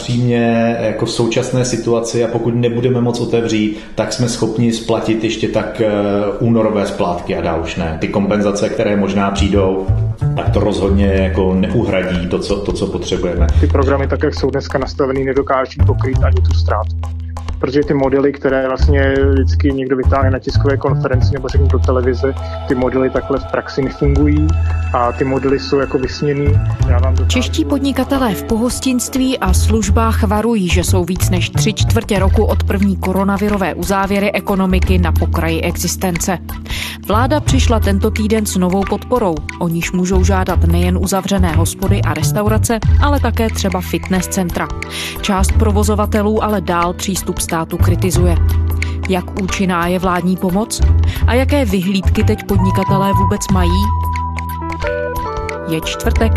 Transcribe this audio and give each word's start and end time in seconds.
upřímně 0.00 0.76
jako 0.80 1.06
v 1.06 1.10
současné 1.10 1.64
situaci 1.64 2.24
a 2.24 2.28
pokud 2.28 2.54
nebudeme 2.54 3.00
moc 3.00 3.20
otevřít, 3.20 3.78
tak 3.94 4.12
jsme 4.12 4.28
schopni 4.28 4.72
splatit 4.72 5.24
ještě 5.24 5.48
tak 5.48 5.80
eh, 5.80 5.90
únorové 6.38 6.86
splátky 6.86 7.36
a 7.36 7.40
dál 7.40 7.60
už 7.62 7.76
ne. 7.76 7.98
Ty 8.00 8.08
kompenzace, 8.08 8.68
které 8.68 8.96
možná 8.96 9.30
přijdou, 9.30 9.86
tak 10.36 10.50
to 10.50 10.60
rozhodně 10.60 11.06
jako 11.06 11.54
neuhradí 11.54 12.28
to 12.28 12.38
co, 12.38 12.56
to, 12.56 12.72
co 12.72 12.86
potřebujeme. 12.86 13.46
Ty 13.60 13.66
programy, 13.66 14.08
tak 14.08 14.22
jak 14.22 14.34
jsou 14.34 14.50
dneska 14.50 14.78
nastavený, 14.78 15.24
nedokáží 15.24 15.80
pokrýt 15.86 16.24
ani 16.24 16.36
tu 16.36 16.54
ztrátu 16.54 17.19
protože 17.60 17.80
ty 17.80 17.94
modely, 17.94 18.32
které 18.32 18.68
vlastně 18.68 19.14
vždycky 19.30 19.72
někdo 19.72 19.96
vytáhne 19.96 20.30
na 20.30 20.38
tiskové 20.38 20.76
konferenci 20.76 21.34
nebo 21.34 21.48
řekne 21.48 21.66
do 21.66 21.78
televize, 21.78 22.34
ty 22.68 22.74
modely 22.74 23.10
takhle 23.10 23.38
v 23.38 23.50
praxi 23.50 23.82
nefungují 23.82 24.46
a 24.94 25.12
ty 25.12 25.24
modely 25.24 25.58
jsou 25.58 25.78
jako 25.78 25.98
vysněný. 25.98 26.60
Já 26.88 26.98
vám 26.98 27.16
Čeští 27.28 27.64
podnikatelé 27.64 28.34
v 28.34 28.44
pohostinství 28.44 29.38
a 29.38 29.52
službách 29.52 30.22
varují, 30.22 30.68
že 30.68 30.84
jsou 30.84 31.04
víc 31.04 31.30
než 31.30 31.50
tři 31.50 31.72
čtvrtě 31.72 32.18
roku 32.18 32.44
od 32.44 32.64
první 32.64 32.96
koronavirové 32.96 33.74
uzávěry 33.74 34.32
ekonomiky 34.32 34.98
na 34.98 35.12
pokraji 35.12 35.60
existence. 35.60 36.38
Vláda 37.06 37.40
přišla 37.40 37.80
tento 37.80 38.10
týden 38.10 38.46
s 38.46 38.56
novou 38.56 38.84
podporou, 38.90 39.34
o 39.60 39.68
níž 39.68 39.92
můžou 39.92 40.24
žádat 40.24 40.64
nejen 40.64 40.98
uzavřené 40.98 41.52
hospody 41.52 42.02
a 42.02 42.14
restaurace, 42.14 42.78
ale 43.02 43.20
také 43.20 43.48
třeba 43.48 43.80
fitness 43.80 44.28
centra. 44.28 44.68
Část 45.20 45.52
provozovatelů 45.52 46.44
ale 46.44 46.60
dál 46.60 46.92
přístup 46.92 47.38
státu 47.50 47.76
kritizuje. 47.76 48.36
Jak 49.08 49.40
účinná 49.42 49.86
je 49.86 49.98
vládní 49.98 50.36
pomoc? 50.36 50.80
A 51.26 51.34
jaké 51.34 51.64
vyhlídky 51.64 52.24
teď 52.24 52.38
podnikatelé 52.48 53.12
vůbec 53.12 53.40
mají? 53.52 53.82
Je 55.70 55.80
čtvrtek, 55.80 56.32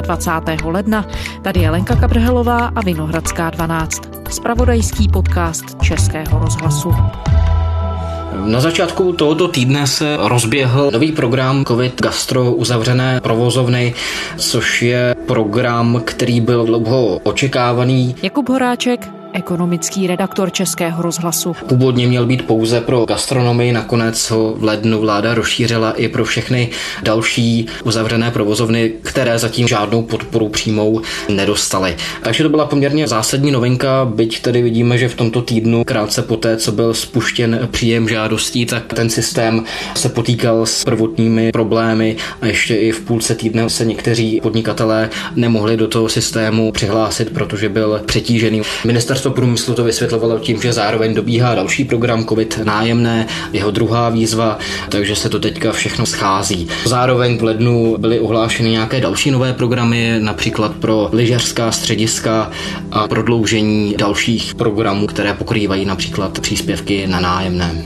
21. 0.00 0.70
ledna. 0.70 1.06
Tady 1.42 1.60
je 1.60 1.70
Lenka 1.70 1.96
Kabrhelová 1.96 2.72
a 2.76 2.80
Vinohradská 2.80 3.50
12. 3.50 4.02
Spravodajský 4.30 5.08
podcast 5.08 5.82
Českého 5.82 6.38
rozhlasu. 6.38 6.92
Na 8.44 8.60
začátku 8.60 9.12
tohoto 9.12 9.48
týdne 9.48 9.86
se 9.86 10.16
rozběhl 10.20 10.90
nový 10.92 11.12
program 11.12 11.64
COVID 11.64 12.02
Gastro 12.02 12.52
uzavřené 12.52 13.20
provozovny, 13.20 13.94
což 14.36 14.82
je 14.82 15.14
program, 15.26 16.02
který 16.04 16.40
byl 16.40 16.66
dlouho 16.66 17.18
očekávaný. 17.18 18.14
Jakub 18.22 18.48
Horáček, 18.48 19.19
ekonomický 19.32 20.06
redaktor 20.06 20.50
Českého 20.52 21.02
rozhlasu. 21.02 21.56
Původně 21.68 22.06
měl 22.06 22.26
být 22.26 22.46
pouze 22.46 22.80
pro 22.80 23.04
gastronomii, 23.04 23.72
nakonec 23.72 24.30
ho 24.30 24.54
v 24.56 24.64
lednu 24.64 25.00
vláda 25.00 25.34
rozšířila 25.34 25.90
i 25.90 26.08
pro 26.08 26.24
všechny 26.24 26.68
další 27.02 27.66
uzavřené 27.84 28.30
provozovny, 28.30 28.92
které 29.02 29.38
zatím 29.38 29.68
žádnou 29.68 30.02
podporu 30.02 30.48
přímou 30.48 31.00
nedostaly. 31.28 31.96
Takže 32.22 32.42
to 32.42 32.48
byla 32.48 32.64
poměrně 32.64 33.08
zásadní 33.08 33.50
novinka, 33.50 34.04
byť 34.14 34.42
tedy 34.42 34.62
vidíme, 34.62 34.98
že 34.98 35.08
v 35.08 35.14
tomto 35.14 35.42
týdnu, 35.42 35.84
krátce 35.84 36.22
poté, 36.22 36.56
co 36.56 36.72
byl 36.72 36.94
spuštěn 36.94 37.68
příjem 37.70 38.08
žádostí, 38.08 38.66
tak 38.66 38.92
ten 38.94 39.10
systém 39.10 39.64
se 39.94 40.08
potýkal 40.08 40.66
s 40.66 40.84
prvotními 40.84 41.52
problémy 41.52 42.16
a 42.40 42.46
ještě 42.46 42.76
i 42.76 42.92
v 42.92 43.00
půlce 43.00 43.34
týdne 43.34 43.70
se 43.70 43.84
někteří 43.84 44.40
podnikatelé 44.42 45.10
nemohli 45.36 45.76
do 45.76 45.88
toho 45.88 46.08
systému 46.08 46.72
přihlásit, 46.72 47.30
protože 47.30 47.68
byl 47.68 48.00
přetížený. 48.06 48.62
Minister 48.84 49.19
Ministerstvo 49.20 49.42
průmyslu 49.42 49.74
to 49.74 49.84
vysvětlovalo 49.84 50.38
tím, 50.38 50.62
že 50.62 50.72
zároveň 50.72 51.14
dobíhá 51.14 51.54
další 51.54 51.84
program 51.84 52.24
COVID 52.24 52.60
nájemné, 52.64 53.26
jeho 53.52 53.70
druhá 53.70 54.08
výzva, 54.08 54.58
takže 54.88 55.16
se 55.16 55.28
to 55.28 55.40
teďka 55.40 55.72
všechno 55.72 56.06
schází. 56.06 56.68
Zároveň 56.84 57.38
v 57.38 57.42
lednu 57.42 57.96
byly 57.98 58.20
ohlášeny 58.20 58.70
nějaké 58.70 59.00
další 59.00 59.30
nové 59.30 59.52
programy, 59.52 60.16
například 60.18 60.74
pro 60.74 61.08
lyžařská 61.12 61.72
střediska 61.72 62.50
a 62.92 63.08
prodloužení 63.08 63.94
dalších 63.98 64.54
programů, 64.54 65.06
které 65.06 65.34
pokrývají 65.34 65.84
například 65.84 66.40
příspěvky 66.40 67.06
na 67.06 67.20
nájemné. 67.20 67.84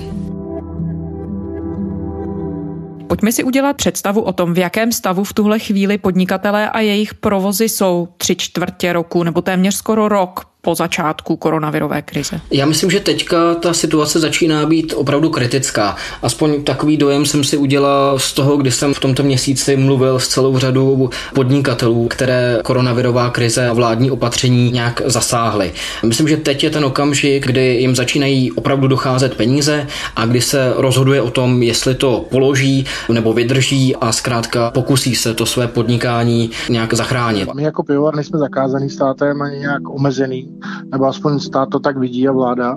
Pojďme 3.06 3.32
si 3.32 3.44
udělat 3.44 3.76
představu 3.76 4.20
o 4.20 4.32
tom, 4.32 4.54
v 4.54 4.58
jakém 4.58 4.92
stavu 4.92 5.24
v 5.24 5.32
tuhle 5.32 5.58
chvíli 5.58 5.98
podnikatelé 5.98 6.70
a 6.70 6.80
jejich 6.80 7.14
provozy 7.14 7.68
jsou 7.68 8.08
tři 8.16 8.36
čtvrtě 8.36 8.92
roku 8.92 9.22
nebo 9.22 9.42
téměř 9.42 9.74
skoro 9.74 10.08
rok 10.08 10.53
po 10.64 10.74
začátku 10.74 11.36
koronavirové 11.36 12.02
krize? 12.02 12.40
Já 12.50 12.66
myslím, 12.66 12.90
že 12.90 13.00
teďka 13.00 13.54
ta 13.54 13.72
situace 13.72 14.20
začíná 14.20 14.66
být 14.66 14.92
opravdu 14.96 15.30
kritická. 15.30 15.96
Aspoň 16.22 16.64
takový 16.64 16.96
dojem 16.96 17.26
jsem 17.26 17.44
si 17.44 17.56
udělal 17.56 18.18
z 18.18 18.32
toho, 18.32 18.56
kdy 18.56 18.70
jsem 18.70 18.94
v 18.94 19.00
tomto 19.00 19.22
měsíci 19.22 19.76
mluvil 19.76 20.18
s 20.18 20.28
celou 20.28 20.58
řadou 20.58 21.10
podnikatelů, 21.34 22.08
které 22.08 22.58
koronavirová 22.64 23.30
krize 23.30 23.68
a 23.68 23.72
vládní 23.72 24.10
opatření 24.10 24.70
nějak 24.70 25.02
zasáhly. 25.04 25.72
Myslím, 26.02 26.28
že 26.28 26.36
teď 26.36 26.64
je 26.64 26.70
ten 26.70 26.84
okamžik, 26.84 27.46
kdy 27.46 27.76
jim 27.80 27.96
začínají 27.96 28.52
opravdu 28.52 28.88
docházet 28.88 29.34
peníze 29.34 29.86
a 30.16 30.26
kdy 30.26 30.40
se 30.40 30.72
rozhoduje 30.76 31.22
o 31.22 31.30
tom, 31.30 31.62
jestli 31.62 31.94
to 31.94 32.24
položí 32.30 32.86
nebo 33.12 33.32
vydrží 33.32 33.96
a 33.96 34.12
zkrátka 34.12 34.70
pokusí 34.70 35.14
se 35.14 35.34
to 35.34 35.46
své 35.46 35.68
podnikání 35.68 36.50
nějak 36.70 36.94
zachránit. 36.94 37.54
My 37.54 37.62
jako 37.62 37.82
pivovar 37.82 38.14
nejsme 38.14 38.38
zakázaný 38.38 38.90
státem 38.90 39.42
ani 39.42 39.58
nějak 39.58 39.88
omezený 39.88 40.48
nebo 40.92 41.06
aspoň 41.06 41.38
stát 41.38 41.68
to 41.68 41.80
tak 41.80 41.98
vidí 41.98 42.28
a 42.28 42.32
vláda, 42.32 42.76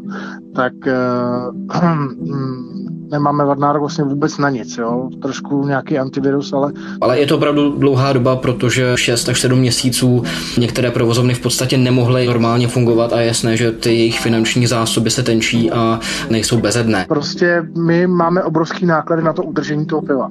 tak 0.56 0.74
uh, 0.86 1.78
nemáme 3.12 3.44
nárok 3.60 3.80
vlastně 3.80 4.04
vůbec 4.04 4.38
na 4.38 4.50
nic, 4.50 4.78
jo? 4.78 5.10
trošku 5.22 5.68
nějaký 5.68 5.98
antivirus, 5.98 6.54
ale... 6.54 6.74
Ale 7.02 7.20
je 7.20 7.26
to 7.26 7.38
opravdu 7.38 7.72
dlouhá 7.72 8.14
doba, 8.14 8.36
protože 8.36 8.92
6 8.96 9.30
až 9.30 9.42
7 9.42 9.60
měsíců 9.60 10.24
některé 10.58 10.92
provozovny 10.92 11.34
v 11.34 11.42
podstatě 11.42 11.78
nemohly 11.78 12.28
normálně 12.28 12.68
fungovat 12.68 13.14
a 13.14 13.20
je 13.20 13.28
jasné, 13.28 13.58
že 13.58 13.72
ty 13.72 13.90
jejich 13.90 14.20
finanční 14.20 14.68
zásoby 14.68 15.10
se 15.10 15.24
tenčí 15.24 15.72
a 15.72 16.00
nejsou 16.30 16.58
bezedné. 16.58 17.06
Prostě 17.10 17.68
my 17.78 18.08
máme 18.08 18.44
obrovský 18.44 18.86
náklady 18.86 19.24
na 19.24 19.34
to 19.34 19.44
udržení 19.44 19.86
toho 19.86 20.02
piva. 20.02 20.30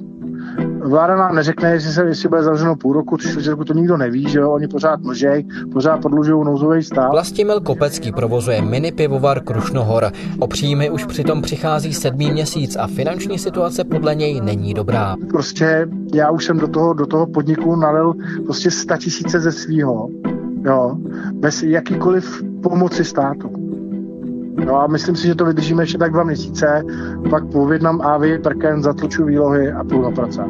Vláda 0.87 1.15
nám 1.15 1.35
neřekne, 1.35 1.71
jestli 1.71 1.91
se 1.91 2.03
jestli 2.03 2.29
bude 2.29 2.43
zavřeno 2.43 2.75
půl 2.75 2.93
roku, 2.93 3.17
roku, 3.47 3.63
to 3.63 3.73
nikdo 3.73 3.97
neví, 3.97 4.29
že 4.29 4.39
jo, 4.39 4.51
oni 4.51 4.67
pořád 4.67 5.01
mlžej, 5.01 5.45
pořád 5.73 6.01
podlužují 6.01 6.45
nouzový 6.45 6.83
stav. 6.83 7.11
Vlastimil 7.11 7.61
Kopecký 7.61 8.11
provozuje 8.11 8.61
mini 8.61 8.91
pivovar 8.91 9.43
Krušnohor. 9.43 10.11
O 10.39 10.47
příjmy 10.47 10.89
už 10.89 11.05
přitom 11.05 11.41
přichází 11.41 11.93
sedmý 11.93 12.31
měsíc 12.31 12.75
a 12.75 12.87
finanční 12.87 13.39
situace 13.39 13.83
podle 13.83 14.15
něj 14.15 14.41
není 14.41 14.73
dobrá. 14.73 15.15
Prostě 15.29 15.87
já 16.13 16.31
už 16.31 16.45
jsem 16.45 16.57
do 16.57 16.67
toho, 16.67 16.93
do 16.93 17.05
toho 17.05 17.27
podniku 17.27 17.75
nalil 17.75 18.13
prostě 18.45 18.71
100 18.71 18.97
tisíce 18.97 19.39
ze 19.39 19.51
svýho, 19.51 20.09
jo, 20.65 20.97
bez 21.33 21.63
jakýkoliv 21.63 22.43
pomoci 22.63 23.03
státu. 23.03 23.66
No 24.65 24.81
a 24.81 24.87
myslím 24.87 25.15
si, 25.15 25.27
že 25.27 25.35
to 25.35 25.45
vydržíme 25.45 25.83
ještě 25.83 25.97
tak 25.97 26.11
dva 26.11 26.23
měsíce, 26.23 26.83
pak 27.29 27.45
povědnám 27.51 28.01
Avi, 28.01 28.39
prken, 28.39 28.83
zatluču 28.83 29.25
výlohy 29.25 29.71
a 29.71 29.83
půjdu 29.83 30.01
na 30.01 30.11
pracák. 30.11 30.47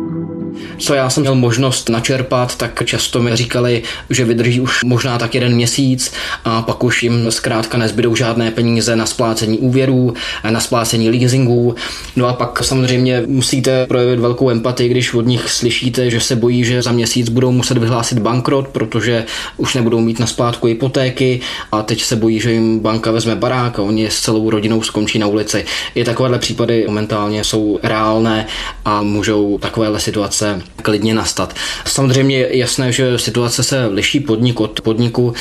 Co 0.78 0.94
já 0.94 1.10
jsem 1.10 1.22
měl 1.22 1.36
možnost 1.36 1.90
načerpat, 1.90 2.56
tak 2.56 2.84
často 2.86 3.22
mi 3.22 3.36
říkali, 3.36 3.84
že 4.10 4.26
vydrží 4.26 4.60
už 4.60 4.84
možná 4.84 5.18
tak 5.18 5.36
jeden 5.36 5.56
měsíc 5.56 6.14
a 6.46 6.62
pak 6.62 6.84
už 6.84 7.04
jim 7.04 7.32
zkrátka 7.32 7.78
nezbydou 7.78 8.16
žádné 8.16 8.52
peníze 8.52 8.96
na 8.96 9.06
splácení 9.06 9.58
úvěrů, 9.58 10.14
na 10.50 10.60
splácení 10.60 11.10
leasingů. 11.10 11.76
No 12.16 12.28
a 12.28 12.34
pak 12.34 12.64
samozřejmě 12.64 13.24
musíte 13.28 13.86
projevit 13.86 14.20
velkou 14.20 14.50
empatii, 14.50 14.90
když 14.90 15.14
od 15.14 15.26
nich 15.26 15.50
slyšíte, 15.50 16.10
že 16.10 16.20
se 16.20 16.36
bojí, 16.36 16.64
že 16.64 16.82
za 16.82 16.92
měsíc 16.92 17.30
budou 17.30 17.52
muset 17.52 17.78
vyhlásit 17.78 18.20
bankrot, 18.20 18.68
protože 18.68 19.26
už 19.58 19.76
nebudou 19.76 20.00
mít 20.00 20.20
na 20.20 20.28
splátku 20.28 20.68
hypotéky 20.68 21.40
a 21.72 21.82
teď 21.82 22.04
se 22.04 22.16
bojí, 22.16 22.40
že 22.40 22.52
jim 22.52 22.80
banka 22.80 23.12
vezme 23.12 23.36
barák 23.36 23.80
a 23.80 23.82
oni 23.82 24.08
s 24.10 24.20
celou 24.20 24.50
rodinou 24.50 24.82
skončí 24.82 25.20
na 25.20 25.28
ulici. 25.28 25.66
I 25.96 26.04
takovéhle 26.04 26.40
případy 26.40 26.84
momentálně 26.88 27.44
jsou 27.44 27.80
reálné 27.84 28.48
a 28.86 29.02
můžou 29.02 29.58
takovéhle 29.58 30.00
situace 30.00 30.37
situace 30.38 30.62
klidně 30.82 31.14
nastat. 31.14 31.54
Samozřejmě 31.86 32.38
je 32.38 32.58
jasné, 32.58 32.92
že 32.92 33.20
situace 33.20 33.64
se 33.64 33.86
liší 33.86 34.20
podnik 34.20 34.60
od 34.60 34.82
podniku. 34.82 35.34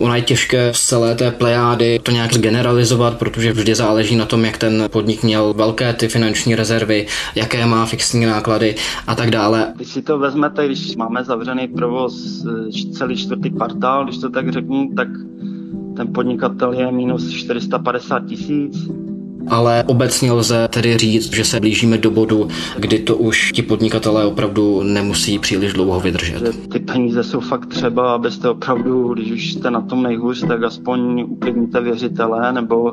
Ona 0.00 0.16
je 0.16 0.22
těžké 0.22 0.72
z 0.74 0.80
celé 0.80 1.14
té 1.14 1.30
plejády 1.30 2.00
to 2.02 2.10
nějak 2.10 2.30
generalizovat, 2.30 3.18
protože 3.18 3.52
vždy 3.52 3.74
záleží 3.74 4.16
na 4.16 4.24
tom, 4.24 4.44
jak 4.44 4.58
ten 4.58 4.84
podnik 4.90 5.22
měl 5.22 5.54
velké 5.54 5.92
ty 5.92 6.08
finanční 6.08 6.54
rezervy, 6.54 7.06
jaké 7.34 7.66
má 7.66 7.86
fixní 7.86 8.26
náklady 8.26 8.74
a 9.06 9.14
tak 9.14 9.30
dále. 9.30 9.72
Když 9.76 9.88
si 9.88 10.02
to 10.02 10.18
vezmete, 10.18 10.66
když 10.66 10.96
máme 10.96 11.24
zavřený 11.24 11.68
provoz 11.68 12.44
eh, 12.44 12.92
celý 12.92 13.16
čtvrtý 13.16 13.50
kvartál, 13.50 14.04
když 14.04 14.18
to 14.18 14.30
tak 14.30 14.52
řeknu, 14.52 14.88
tak 14.96 15.08
ten 15.96 16.12
podnikatel 16.12 16.72
je 16.72 16.92
minus 16.92 17.30
450 17.30 18.26
tisíc, 18.26 18.88
ale 19.50 19.84
obecně 19.86 20.32
lze 20.32 20.68
tedy 20.68 20.98
říct, 20.98 21.34
že 21.34 21.44
se 21.44 21.60
blížíme 21.60 21.98
do 21.98 22.10
bodu, 22.10 22.48
kdy 22.78 22.98
to 22.98 23.16
už 23.16 23.52
ti 23.52 23.62
podnikatelé 23.62 24.26
opravdu 24.26 24.82
nemusí 24.82 25.38
příliš 25.38 25.72
dlouho 25.72 26.00
vydržet. 26.00 26.68
Ty 26.72 26.78
peníze 26.78 27.24
jsou 27.24 27.40
fakt 27.40 27.66
třeba, 27.66 28.14
abyste 28.14 28.48
opravdu, 28.48 29.14
když 29.14 29.32
už 29.32 29.52
jste 29.52 29.70
na 29.70 29.80
tom 29.80 30.02
nejhůř, 30.02 30.44
tak 30.48 30.62
aspoň 30.62 31.24
uklidníte 31.28 31.80
věřitele 31.80 32.52
nebo 32.52 32.92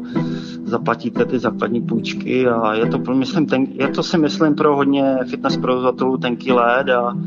zaplatíte 0.65 1.25
ty 1.25 1.39
základní 1.39 1.81
půjčky 1.81 2.47
a 2.47 2.73
je 2.73 2.85
to, 2.85 3.13
myslím, 3.13 3.45
ten, 3.45 3.67
je 3.71 3.87
to 3.87 4.03
si 4.03 4.17
myslím 4.17 4.55
pro 4.55 4.75
hodně 4.75 5.17
fitness 5.29 5.57
provozovatelů 5.57 6.17
tenký 6.17 6.51
led 6.51 6.89
a 6.89 7.17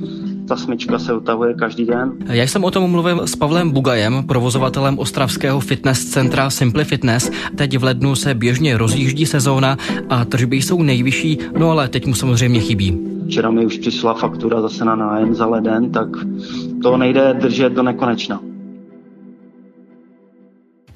ta 0.48 0.56
smyčka 0.56 0.98
se 0.98 1.14
utahuje 1.14 1.54
každý 1.54 1.84
den. 1.84 2.12
Já 2.26 2.46
jsem 2.46 2.64
o 2.64 2.70
tom 2.70 2.90
mluvil 2.90 3.26
s 3.26 3.36
Pavlem 3.36 3.70
Bugajem, 3.70 4.24
provozovatelem 4.26 4.98
ostravského 4.98 5.60
fitness 5.60 6.04
centra 6.04 6.50
Simply 6.50 6.84
Fitness. 6.84 7.30
Teď 7.56 7.78
v 7.78 7.84
lednu 7.84 8.14
se 8.14 8.34
běžně 8.34 8.78
rozjíždí 8.78 9.26
sezóna 9.26 9.76
a 10.08 10.24
tržby 10.24 10.56
jsou 10.56 10.82
nejvyšší, 10.82 11.38
no 11.58 11.70
ale 11.70 11.88
teď 11.88 12.06
mu 12.06 12.14
samozřejmě 12.14 12.60
chybí. 12.60 12.98
Včera 13.26 13.50
mi 13.50 13.66
už 13.66 13.78
přišla 13.78 14.14
faktura 14.14 14.60
zase 14.60 14.84
na 14.84 14.96
nájem 14.96 15.34
za 15.34 15.46
leden, 15.46 15.90
tak 15.92 16.08
to 16.82 16.96
nejde 16.96 17.34
držet 17.40 17.72
do 17.72 17.82
nekonečna. 17.82 18.40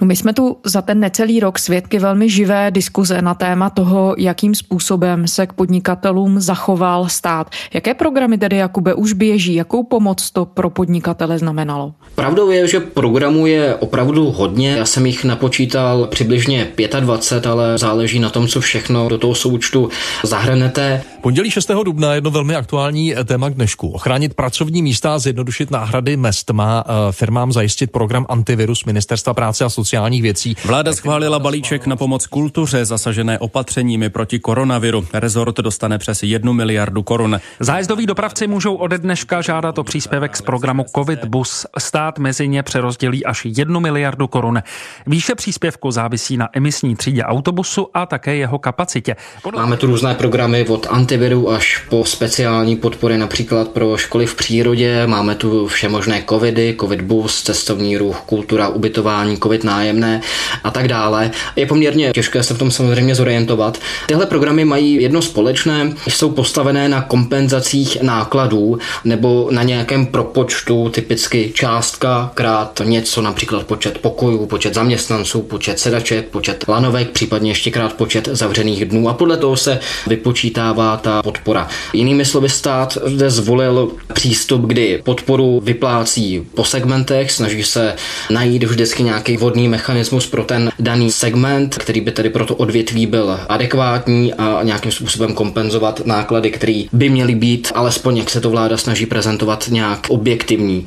No 0.03 0.07
my 0.07 0.17
jsme 0.17 0.33
tu 0.33 0.57
za 0.65 0.83
ten 0.83 1.01
necelý 1.01 1.41
rok 1.41 1.59
svědky 1.59 1.99
velmi 1.99 2.31
živé 2.31 2.71
diskuze 2.71 3.23
na 3.23 3.35
téma 3.35 3.71
toho, 3.71 4.15
jakým 4.19 4.55
způsobem 4.55 5.29
se 5.29 5.47
k 5.47 5.53
podnikatelům 5.53 6.41
zachoval 6.41 7.09
stát. 7.09 7.51
Jaké 7.75 7.95
programy 7.95 8.39
tedy, 8.39 8.57
Jakube, 8.57 8.95
už 8.95 9.13
běží? 9.13 9.55
Jakou 9.55 9.83
pomoc 9.83 10.31
to 10.31 10.45
pro 10.45 10.71
podnikatele 10.71 11.39
znamenalo? 11.39 11.95
Pravdou 12.15 12.51
je, 12.51 12.69
že 12.69 12.81
programů 12.81 13.47
je 13.47 13.75
opravdu 13.75 14.31
hodně. 14.31 14.71
Já 14.71 14.85
jsem 14.85 15.07
jich 15.07 15.25
napočítal 15.25 16.07
přibližně 16.07 16.69
25, 17.01 17.51
ale 17.51 17.79
záleží 17.79 18.19
na 18.19 18.31
tom, 18.31 18.49
co 18.49 18.61
všechno 18.61 19.09
do 19.09 19.19
toho 19.19 19.35
součtu 19.35 19.89
zahrnete. 20.23 21.03
Pondělí 21.23 21.51
6. 21.51 21.71
dubna 21.85 22.15
jedno 22.15 22.31
velmi 22.31 22.57
aktuální 22.57 23.15
téma 23.25 23.51
k 23.51 23.55
dnešku. 23.55 23.89
Ochránit 23.89 24.35
pracovní 24.35 24.83
místa 24.83 25.15
a 25.15 25.19
zjednodušit 25.19 25.71
náhrady 25.71 26.17
mest 26.17 26.51
má 26.51 26.85
eh, 26.87 27.13
firmám 27.13 27.53
zajistit 27.53 27.93
program 27.93 28.27
antivirus 28.29 28.85
Ministerstva 28.85 29.35
práce 29.35 29.65
a 29.65 29.69
sociálních 29.69 30.23
věcí. 30.23 30.57
Vláda 30.65 30.93
schválila 30.93 31.39
balíček 31.39 31.87
na 31.87 31.97
pomoc 31.97 32.27
kultuře 32.27 32.85
zasažené 32.85 33.39
opatřeními 33.39 34.11
proti 34.11 34.39
koronaviru. 34.39 35.07
Rezort 35.13 35.57
dostane 35.57 35.99
přes 35.99 36.23
jednu 36.23 36.53
miliardu 36.53 37.03
korun. 37.03 37.41
Zájezdoví 37.61 38.07
dopravci 38.07 38.47
můžou 38.47 38.75
ode 38.75 38.99
dneška 38.99 39.41
žádat 39.41 39.79
o 39.79 39.85
příspěvek 39.85 40.37
z 40.37 40.43
programu 40.43 40.85
COVID 40.97 41.25
Bus. 41.25 41.67
Stát 41.79 42.19
mezi 42.19 42.49
ně 42.49 42.63
přerozdělí 42.63 43.25
až 43.25 43.45
jednu 43.45 43.81
miliardu 43.81 44.27
korun. 44.27 44.63
Výše 45.07 45.35
příspěvku 45.35 45.91
závisí 45.91 46.37
na 46.37 46.49
emisní 46.53 46.97
třídě 46.97 47.25
autobusu 47.25 47.89
a 47.95 48.07
také 48.07 48.37
jeho 48.37 48.59
kapacitě. 48.59 49.17
Máme 49.57 49.77
tu 49.77 49.87
různé 49.87 50.15
programy 50.15 50.67
od 50.69 50.87
antiviru 51.13 51.51
až 51.51 51.85
po 51.89 52.05
speciální 52.05 52.77
podpory 52.77 53.19
například 53.19 53.69
pro 53.69 53.97
školy 53.97 54.27
v 54.27 54.35
přírodě. 54.35 55.07
Máme 55.07 55.35
tu 55.35 55.67
vše 55.67 55.89
možné 55.89 56.25
covidy, 56.29 56.77
covid 56.81 57.01
bus, 57.01 57.43
cestovní 57.43 57.97
ruch, 57.97 58.17
kultura, 58.27 58.69
ubytování, 58.69 59.37
covid 59.37 59.65
nájemné 59.65 60.21
a 60.65 60.71
tak 60.71 60.89
dále. 60.89 61.31
Je 61.57 61.67
poměrně 61.67 62.13
těžké 62.13 62.43
se 62.43 62.55
v 62.55 62.59
tom 62.59 62.71
samozřejmě 62.71 63.15
zorientovat. 63.15 63.79
Tyhle 64.07 64.27
programy 64.27 64.65
mají 64.65 65.03
jedno 65.03 65.23
společné, 65.23 65.93
jsou 66.09 66.31
postavené 66.31 66.89
na 66.89 67.03
kompenzacích 67.03 68.03
nákladů 68.03 68.79
nebo 69.05 69.49
na 69.51 69.63
nějakém 69.63 70.07
propočtu, 70.07 70.89
typicky 70.89 71.53
částka 71.55 72.31
krát 72.35 72.83
něco, 72.85 73.23
například 73.23 73.67
počet 73.67 73.99
pokojů, 73.99 74.47
počet 74.47 74.75
zaměstnanců, 74.75 75.43
počet 75.43 75.79
sedaček, 75.79 76.29
počet 76.29 76.65
lanovek, 76.69 77.11
případně 77.11 77.51
ještě 77.51 77.71
krát 77.71 77.93
počet 77.93 78.29
zavřených 78.33 78.85
dnů 78.85 79.09
a 79.09 79.15
podle 79.15 79.37
toho 79.37 79.57
se 79.57 79.81
vypočítává 80.07 81.02
ta 81.03 81.23
podpora. 81.23 81.69
Jinými 81.93 82.25
slovy 82.25 82.49
stát 82.49 82.99
zde 83.05 83.31
zvolil 83.31 83.93
přístup, 84.15 84.63
kdy 84.63 85.01
podporu 85.05 85.61
vyplácí 85.65 86.47
po 86.55 86.65
segmentech, 86.65 87.31
snaží 87.31 87.63
se 87.63 87.95
najít 88.31 88.65
vždycky 88.65 89.03
nějaký 89.03 89.37
vodní 89.37 89.69
mechanismus 89.69 90.27
pro 90.27 90.45
ten 90.45 90.71
daný 90.79 91.11
segment, 91.11 91.75
který 91.79 92.01
by 92.01 92.11
tedy 92.11 92.31
pro 92.31 92.47
to 92.47 92.55
odvětví 92.55 93.07
byl 93.07 93.41
adekvátní 93.49 94.35
a 94.35 94.61
nějakým 94.63 94.93
způsobem 94.93 95.35
kompenzovat 95.35 96.07
náklady, 96.07 96.51
které 96.51 96.85
by 96.93 97.09
měly 97.09 97.35
být, 97.35 97.73
alespoň 97.75 98.17
jak 98.17 98.31
se 98.31 98.41
to 98.41 98.51
vláda 98.51 98.77
snaží 98.77 99.07
prezentovat, 99.07 99.69
nějak 99.71 100.07
objektivní. 100.09 100.87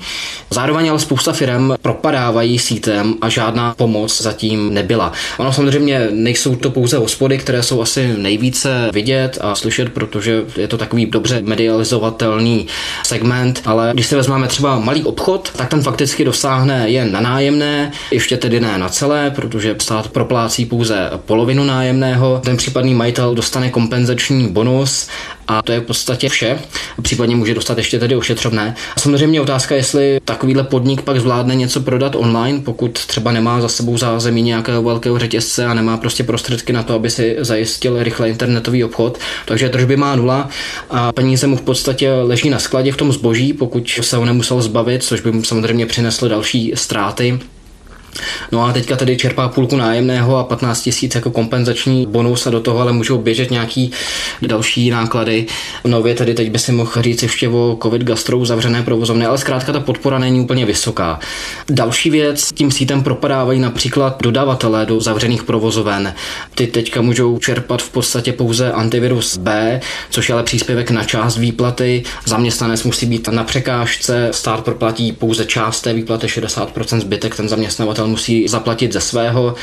Zároveň 0.49 0.89
ale 0.89 0.99
spousta 0.99 1.33
firm 1.33 1.73
propadávají 1.81 2.59
sítem 2.59 3.15
a 3.21 3.29
žádná 3.29 3.73
pomoc 3.73 4.21
zatím 4.21 4.73
nebyla. 4.73 5.11
Ono 5.37 5.53
samozřejmě 5.53 6.07
nejsou 6.11 6.55
to 6.55 6.69
pouze 6.69 6.97
hospody, 6.97 7.37
které 7.37 7.63
jsou 7.63 7.81
asi 7.81 8.13
nejvíce 8.17 8.89
vidět 8.93 9.37
a 9.41 9.55
slyšet, 9.55 9.89
protože 10.05 10.43
je 10.57 10.67
to 10.67 10.77
takový 10.77 11.05
dobře 11.05 11.41
medializovatelný 11.45 12.67
segment, 13.03 13.61
ale 13.65 13.91
když 13.93 14.05
si 14.05 14.15
vezmeme 14.15 14.47
třeba 14.47 14.79
malý 14.79 15.03
obchod, 15.03 15.51
tak 15.55 15.69
ten 15.69 15.81
fakticky 15.81 16.25
dosáhne 16.25 16.89
jen 16.89 17.11
na 17.11 17.21
nájemné, 17.21 17.91
ještě 18.11 18.37
tedy 18.37 18.59
ne 18.59 18.77
na 18.77 18.89
celé, 18.89 19.31
protože 19.31 19.75
stát 19.79 20.07
proplácí 20.07 20.65
pouze 20.65 21.09
polovinu 21.25 21.63
nájemného. 21.63 22.41
Ten 22.43 22.57
případný 22.57 22.93
majitel 22.93 23.35
dostane 23.35 23.69
kompenzační 23.69 24.47
bonus 24.47 25.07
a 25.47 25.61
to 25.61 25.71
je 25.71 25.79
v 25.79 25.83
podstatě 25.83 26.29
vše. 26.29 26.59
Případně 27.01 27.35
může 27.35 27.53
dostat 27.53 27.77
ještě 27.77 27.99
tedy 27.99 28.15
ošetřovné. 28.15 28.75
A 28.95 28.99
samozřejmě 28.99 29.41
otázka, 29.41 29.75
jestli 29.75 30.19
takovýhle 30.25 30.63
podnik 30.63 31.01
pak 31.01 31.19
zvládne 31.19 31.55
něco 31.55 31.81
prodat 31.81 32.15
online, 32.15 32.59
pokud 32.59 33.05
třeba 33.05 33.31
nemá 33.31 33.61
za 33.61 33.69
sebou 33.69 33.97
zázemí 33.97 34.41
nějakého 34.41 34.83
velkého 34.83 35.19
řetězce 35.19 35.65
a 35.65 35.73
nemá 35.73 35.97
prostě 35.97 36.23
prostředky 36.23 36.73
na 36.73 36.83
to, 36.83 36.93
aby 36.93 37.09
si 37.09 37.35
zajistil 37.39 38.03
rychle 38.03 38.29
internetový 38.29 38.83
obchod. 38.83 39.17
Takže 39.45 39.69
tržby 39.69 39.97
má 39.97 40.15
nula 40.15 40.49
a 40.89 41.11
peníze 41.11 41.47
mu 41.47 41.57
v 41.57 41.61
podstatě 41.61 42.11
leží 42.11 42.49
na 42.49 42.59
skladě 42.59 42.91
v 42.91 42.97
tom 42.97 43.11
zboží, 43.11 43.53
pokud 43.53 43.89
se 44.01 44.17
ho 44.17 44.25
nemusel 44.25 44.61
zbavit, 44.61 45.03
což 45.03 45.21
by 45.21 45.31
mu 45.31 45.43
samozřejmě 45.43 45.85
přineslo 45.85 46.27
další 46.27 46.71
ztráty. 46.75 47.39
No 48.51 48.63
a 48.63 48.73
teďka 48.73 48.95
tedy 48.95 49.17
čerpá 49.17 49.47
půlku 49.47 49.75
nájemného 49.75 50.37
a 50.37 50.43
15 50.43 50.81
tisíc 50.81 51.15
jako 51.15 51.31
kompenzační 51.31 52.05
bonus 52.05 52.47
a 52.47 52.49
do 52.49 52.59
toho 52.59 52.79
ale 52.79 52.93
můžou 52.93 53.17
běžet 53.17 53.51
nějaký 53.51 53.91
další 54.41 54.89
náklady. 54.89 55.45
Nově 55.83 56.15
tedy 56.15 56.33
teď 56.33 56.51
by 56.51 56.59
si 56.59 56.71
mohl 56.71 57.01
říct 57.01 57.23
ještě 57.23 57.49
o 57.49 57.77
covid 57.83 58.03
gastrou 58.03 58.45
zavřené 58.45 58.83
provozovny, 58.83 59.25
ale 59.25 59.37
zkrátka 59.37 59.73
ta 59.73 59.79
podpora 59.79 60.19
není 60.19 60.41
úplně 60.41 60.65
vysoká. 60.65 61.19
Další 61.69 62.09
věc, 62.09 62.51
tím 62.53 62.71
sítem 62.71 63.03
propadávají 63.03 63.59
například 63.59 64.21
dodavatelé 64.21 64.85
do 64.85 65.01
zavřených 65.01 65.43
provozoven. 65.43 66.13
Ty 66.55 66.67
teďka 66.67 67.01
můžou 67.01 67.37
čerpat 67.37 67.81
v 67.81 67.89
podstatě 67.89 68.33
pouze 68.33 68.71
antivirus 68.71 69.37
B, 69.37 69.79
což 70.09 70.29
je 70.29 70.33
ale 70.33 70.43
příspěvek 70.43 70.91
na 70.91 71.03
část 71.03 71.37
výplaty. 71.37 72.03
Zaměstnanec 72.25 72.83
musí 72.83 73.05
být 73.05 73.27
na 73.27 73.43
překážce, 73.43 74.29
stát 74.31 74.63
proplatí 74.63 75.11
pouze 75.11 75.45
část 75.45 75.81
té 75.81 75.93
výplaty, 75.93 76.27
60% 76.27 76.99
zbytek 76.99 77.35
ten 77.35 77.49
zaměstnavatel 77.49 78.04
zaměstnatel 78.05 78.07
musí 78.07 78.47
zaplatit 78.47 78.93
ze 78.93 79.01
svého, 79.01 79.55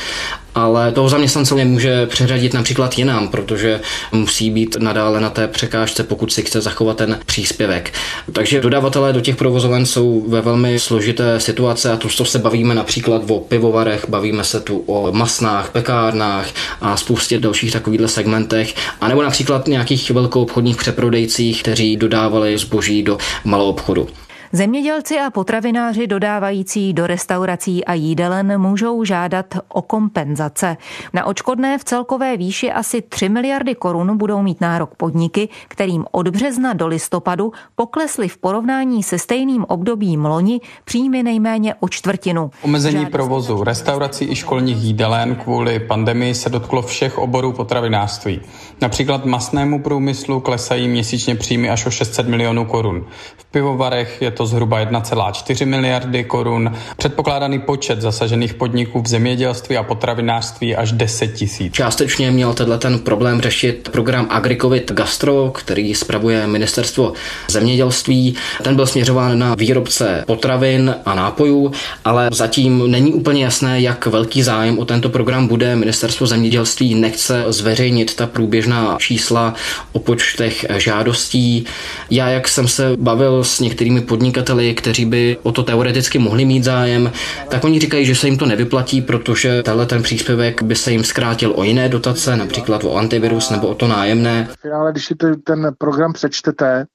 ale 0.55 0.91
toho 0.91 1.09
zaměstnance 1.09 1.55
nemůže 1.55 2.05
přeřadit 2.07 2.53
například 2.53 2.97
jinam, 2.97 3.27
protože 3.27 3.81
musí 4.11 4.51
být 4.51 4.77
nadále 4.79 5.21
na 5.21 5.29
té 5.29 5.47
překážce, 5.47 6.03
pokud 6.03 6.33
si 6.33 6.41
chce 6.43 6.61
zachovat 6.61 6.97
ten 6.97 7.19
příspěvek. 7.25 7.93
Takže 8.33 8.61
dodavatelé 8.61 9.13
do 9.13 9.21
těch 9.21 9.35
provozoven 9.35 9.85
jsou 9.85 10.25
ve 10.27 10.41
velmi 10.41 10.79
složité 10.79 11.39
situace 11.39 11.91
a 11.91 11.97
to 11.97 12.25
se 12.25 12.39
bavíme 12.39 12.75
například 12.75 13.21
o 13.29 13.39
pivovarech, 13.39 14.05
bavíme 14.09 14.43
se 14.43 14.59
tu 14.59 14.83
o 14.85 15.11
masnách, 15.11 15.71
pekárnách 15.71 16.47
a 16.81 16.97
spoustě 16.97 17.39
dalších 17.39 17.71
takovýchhle 17.73 18.07
segmentech, 18.07 18.75
anebo 19.01 19.23
například 19.23 19.67
nějakých 19.67 20.11
velkou 20.11 20.41
obchodních 20.41 20.77
přeprodejcích, 20.77 21.61
kteří 21.61 21.97
dodávali 21.97 22.57
zboží 22.57 23.03
do 23.03 23.17
malou 23.43 23.69
obchodu. 23.69 24.07
Zemědělci 24.55 25.19
a 25.19 25.29
potravináři 25.29 26.07
dodávající 26.07 26.93
do 26.93 27.07
restaurací 27.07 27.85
a 27.85 27.93
jídelen 27.93 28.61
můžou 28.61 29.03
žádat 29.03 29.45
o 29.69 29.81
kompenzace. 29.81 30.77
Na 31.13 31.25
očkodné 31.25 31.77
v 31.77 31.83
celkové 31.83 32.37
výši 32.37 32.71
asi 32.71 33.01
3 33.01 33.29
miliardy 33.29 33.75
korun 33.75 34.17
budou 34.17 34.41
mít 34.41 34.61
nárok 34.61 34.95
podniky, 34.95 35.49
kterým 35.67 36.05
od 36.11 36.27
března 36.27 36.73
do 36.73 36.87
listopadu 36.87 37.51
poklesly 37.75 38.27
v 38.27 38.37
porovnání 38.37 39.03
se 39.03 39.19
stejným 39.19 39.63
obdobím 39.63 40.25
loni 40.25 40.61
příjmy 40.85 41.23
nejméně 41.23 41.75
o 41.75 41.89
čtvrtinu. 41.89 42.51
Omezení 42.61 42.97
Žádost... 42.97 43.11
provozu 43.11 43.63
restaurací 43.63 44.31
i 44.31 44.35
školních 44.35 44.83
jídelen 44.83 45.35
kvůli 45.35 45.79
pandemii 45.79 46.35
se 46.35 46.49
dotklo 46.49 46.81
všech 46.81 47.17
oborů 47.17 47.51
potravinářství. 47.51 48.41
Například 48.81 49.25
masnému 49.25 49.81
průmyslu 49.81 50.39
klesají 50.39 50.87
měsíčně 50.87 51.35
příjmy 51.35 51.69
až 51.69 51.85
o 51.85 51.91
600 51.91 52.27
milionů 52.27 52.65
korun. 52.65 53.05
V 53.37 53.45
pivovarech 53.45 54.21
je 54.21 54.31
to 54.31 54.42
to 54.43 54.47
zhruba 54.47 54.85
1,4 54.85 55.65
miliardy 55.65 56.23
korun. 56.23 56.71
Předpokládaný 56.97 57.59
počet 57.59 58.01
zasažených 58.01 58.53
podniků 58.53 59.01
v 59.01 59.07
zemědělství 59.07 59.77
a 59.77 59.83
potravinářství 59.83 60.75
až 60.75 60.91
10 60.91 61.27
tisíc. 61.27 61.73
Částečně 61.73 62.31
měl 62.31 62.53
tenhle 62.53 62.77
ten 62.77 62.99
problém 62.99 63.41
řešit 63.41 63.89
program 63.91 64.27
Agricovit 64.29 64.91
Gastro, 64.91 65.51
který 65.55 65.95
spravuje 65.95 66.47
ministerstvo 66.47 67.13
zemědělství. 67.49 68.35
Ten 68.63 68.75
byl 68.75 68.87
směřován 68.87 69.39
na 69.39 69.55
výrobce 69.55 70.23
potravin 70.27 70.95
a 71.05 71.15
nápojů, 71.15 71.71
ale 72.05 72.29
zatím 72.33 72.91
není 72.91 73.13
úplně 73.13 73.43
jasné, 73.43 73.81
jak 73.81 74.05
velký 74.05 74.43
zájem 74.43 74.79
o 74.79 74.85
tento 74.85 75.09
program 75.09 75.47
bude. 75.47 75.75
Ministerstvo 75.75 76.27
zemědělství 76.27 76.95
nechce 76.95 77.43
zveřejnit 77.47 78.15
ta 78.15 78.27
průběžná 78.27 78.97
čísla 78.99 79.53
o 79.91 79.99
počtech 79.99 80.65
žádostí. 80.77 81.65
Já, 82.09 82.29
jak 82.29 82.47
jsem 82.47 82.67
se 82.67 82.91
bavil 82.99 83.43
s 83.43 83.59
některými 83.59 84.01
podniky, 84.01 84.32
podnikateli, 84.33 84.73
kteří 84.73 85.05
by 85.05 85.37
o 85.43 85.51
to 85.51 85.63
teoreticky 85.63 86.19
mohli 86.19 86.45
mít 86.45 86.63
zájem, 86.63 87.11
tak 87.49 87.63
oni 87.63 87.79
říkají, 87.79 88.05
že 88.05 88.15
se 88.15 88.27
jim 88.27 88.37
to 88.37 88.45
nevyplatí, 88.45 89.01
protože 89.01 89.63
tenhle 89.63 89.85
ten 89.85 90.03
příspěvek 90.03 90.63
by 90.63 90.75
se 90.75 90.91
jim 90.91 91.03
zkrátil 91.03 91.53
o 91.55 91.63
jiné 91.63 91.89
dotace, 91.89 92.37
například 92.37 92.83
o 92.83 92.95
antivirus 92.95 93.49
nebo 93.49 93.67
o 93.67 93.75
to 93.75 93.87
nájemné. 93.87 94.49
Ale 94.75 94.91
když 94.91 95.05
si 95.05 95.15
ten 95.43 95.71
program 95.77 96.13
přečtete, 96.13 96.85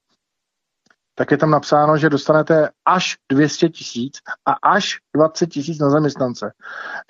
tak 1.15 1.31
je 1.31 1.37
tam 1.37 1.51
napsáno, 1.51 1.97
že 1.97 2.09
dostanete 2.09 2.69
až 2.87 3.15
200 3.31 3.69
tisíc 3.69 4.13
a 4.45 4.71
až 4.71 4.97
20 5.15 5.47
tisíc 5.47 5.79
na 5.79 5.89
zaměstnance. 5.89 6.51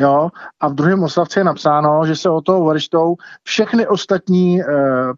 Jo? 0.01 0.29
A 0.60 0.68
v 0.68 0.74
druhém 0.74 1.03
oslavci 1.03 1.39
je 1.39 1.44
napsáno, 1.44 2.01
že 2.08 2.15
se 2.15 2.29
o 2.29 2.41
toho 2.41 2.65
odečtou 2.65 3.15
všechny 3.44 3.88
ostatní 3.88 4.62
e, 4.62 4.65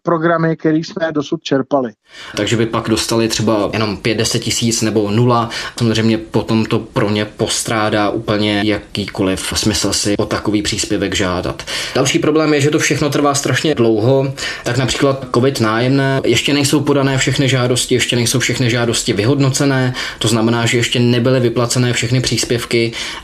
programy, 0.02 0.56
které 0.56 0.78
jsme 0.78 1.12
dosud 1.12 1.42
čerpali. 1.42 1.92
Takže 2.36 2.56
by 2.56 2.66
pak 2.66 2.88
dostali 2.88 3.28
třeba 3.28 3.70
jenom 3.72 3.96
50 3.96 4.38
tisíc 4.38 4.82
nebo 4.82 5.10
nula. 5.10 5.48
Samozřejmě 5.78 6.18
potom 6.18 6.64
to 6.64 6.78
pro 6.78 7.10
ně 7.10 7.24
postrádá 7.24 8.10
úplně 8.10 8.62
jakýkoliv 8.64 9.52
smysl 9.56 9.92
si 9.92 10.16
o 10.16 10.26
takový 10.26 10.62
příspěvek 10.62 11.14
žádat. 11.14 11.62
Další 11.94 12.18
problém 12.18 12.54
je, 12.54 12.60
že 12.60 12.70
to 12.70 12.78
všechno 12.78 13.10
trvá 13.10 13.34
strašně 13.34 13.74
dlouho. 13.74 14.32
Tak 14.64 14.76
například 14.76 15.26
COVID 15.34 15.60
nájemné, 15.60 16.20
ještě 16.24 16.54
nejsou 16.54 16.80
podané 16.80 17.18
všechny 17.18 17.48
žádosti, 17.48 17.94
ještě 17.94 18.16
nejsou 18.16 18.38
všechny 18.38 18.70
žádosti 18.70 19.12
vyhodnocené, 19.12 19.94
to 20.18 20.28
znamená, 20.28 20.66
že 20.66 20.76
ještě 20.76 21.00
nebyly 21.00 21.40
vyplacené 21.40 21.92
všechny 21.92 22.20
příspěvky 22.20 22.81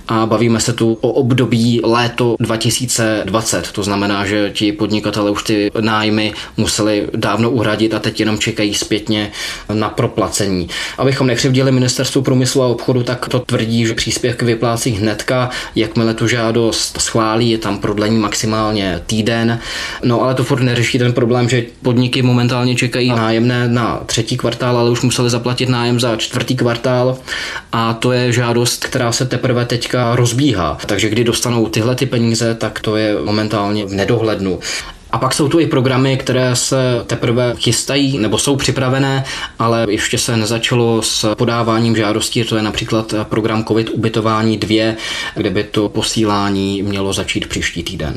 a 0.09 0.27
bavíme 0.27 0.61
se 0.61 0.73
tu 0.73 0.99
o 1.01 1.09
období 1.09 1.81
léto 1.85 2.37
2020. 2.41 3.73
To 3.73 3.83
znamená, 3.83 4.27
že 4.27 4.51
ti 4.51 4.73
podnikatele 4.73 5.31
už 5.31 5.43
ty 5.43 5.71
nájmy 5.81 6.33
museli 6.57 7.09
dávno 7.15 7.51
uhradit 7.51 7.95
a 7.95 7.99
teď 7.99 8.21
jenom 8.21 8.39
čekají 8.39 8.75
zpětně 8.75 9.31
na 9.73 9.89
proplacení. 9.89 10.69
Abychom 10.99 11.27
nekřivdili 11.27 11.73
ministerstvu 11.73 12.23
průmyslu 12.23 12.63
a 12.63 12.67
obchodu, 12.67 13.03
tak 13.03 13.29
to 13.29 13.39
tvrdí, 13.39 13.87
že 13.87 13.95
příspěvky 13.95 14.45
vyplácí 14.45 14.91
hnedka, 14.91 15.51
jakmile 15.75 16.15
tu 16.15 16.29
žádost 16.29 17.01
schválí, 17.01 17.51
je 17.51 17.59
tam 17.59 17.79
prodlení 17.79 18.19
maximálně 18.19 19.01
týden. 19.07 19.61
No 20.05 20.23
ale 20.23 20.35
to 20.35 20.45
furt 20.45 20.63
neřeší 20.63 20.99
ten 20.99 21.13
problém, 21.13 21.49
že 21.49 21.65
podniky 21.83 22.23
momentálně 22.23 22.75
čekají 22.75 23.09
nájemné 23.09 23.69
na 23.69 24.01
třetí 24.07 24.37
kvartál, 24.37 24.79
ale 24.79 24.91
už 24.91 25.03
museli 25.03 25.31
zaplatit 25.31 25.69
nájem 25.69 26.01
za 26.01 26.17
čtvrtý 26.17 26.57
kvartál 26.57 27.19
a 27.73 27.95
to 27.95 28.13
je 28.13 28.33
žádost, 28.33 28.85
která 28.85 29.13
se 29.13 29.27
teprve 29.27 29.38
teďka 29.67 30.17
rozbíhá. 30.17 30.79
Takže 30.87 31.09
kdy 31.09 31.25
dostanou 31.25 31.67
tyhle 31.67 31.95
ty 31.95 32.07
peníze, 32.07 32.55
tak 32.55 32.81
to 32.81 32.97
je 32.97 33.17
momentálně 33.25 33.87
v 33.87 33.93
nedohlednu. 33.93 34.61
A 35.11 35.19
pak 35.19 35.35
jsou 35.35 35.49
tu 35.49 35.61
i 35.61 35.67
programy, 35.67 36.17
které 36.17 36.57
se 36.57 36.77
teprve 37.07 37.55
chystají 37.59 38.19
nebo 38.19 38.39
jsou 38.39 38.57
připravené, 38.57 39.25
ale 39.59 39.87
ještě 39.89 40.19
se 40.19 40.37
nezačalo 40.37 41.03
s 41.03 41.35
podáváním 41.35 41.97
žádostí. 41.97 42.45
To 42.45 42.57
je 42.57 42.63
například 42.63 43.15
program 43.23 43.65
COVID 43.65 43.91
ubytování 43.91 44.57
2, 44.57 44.95
kde 45.35 45.51
by 45.51 45.65
to 45.65 45.89
posílání 45.89 46.83
mělo 46.83 47.13
začít 47.13 47.47
příští 47.47 47.83
týden. 47.83 48.15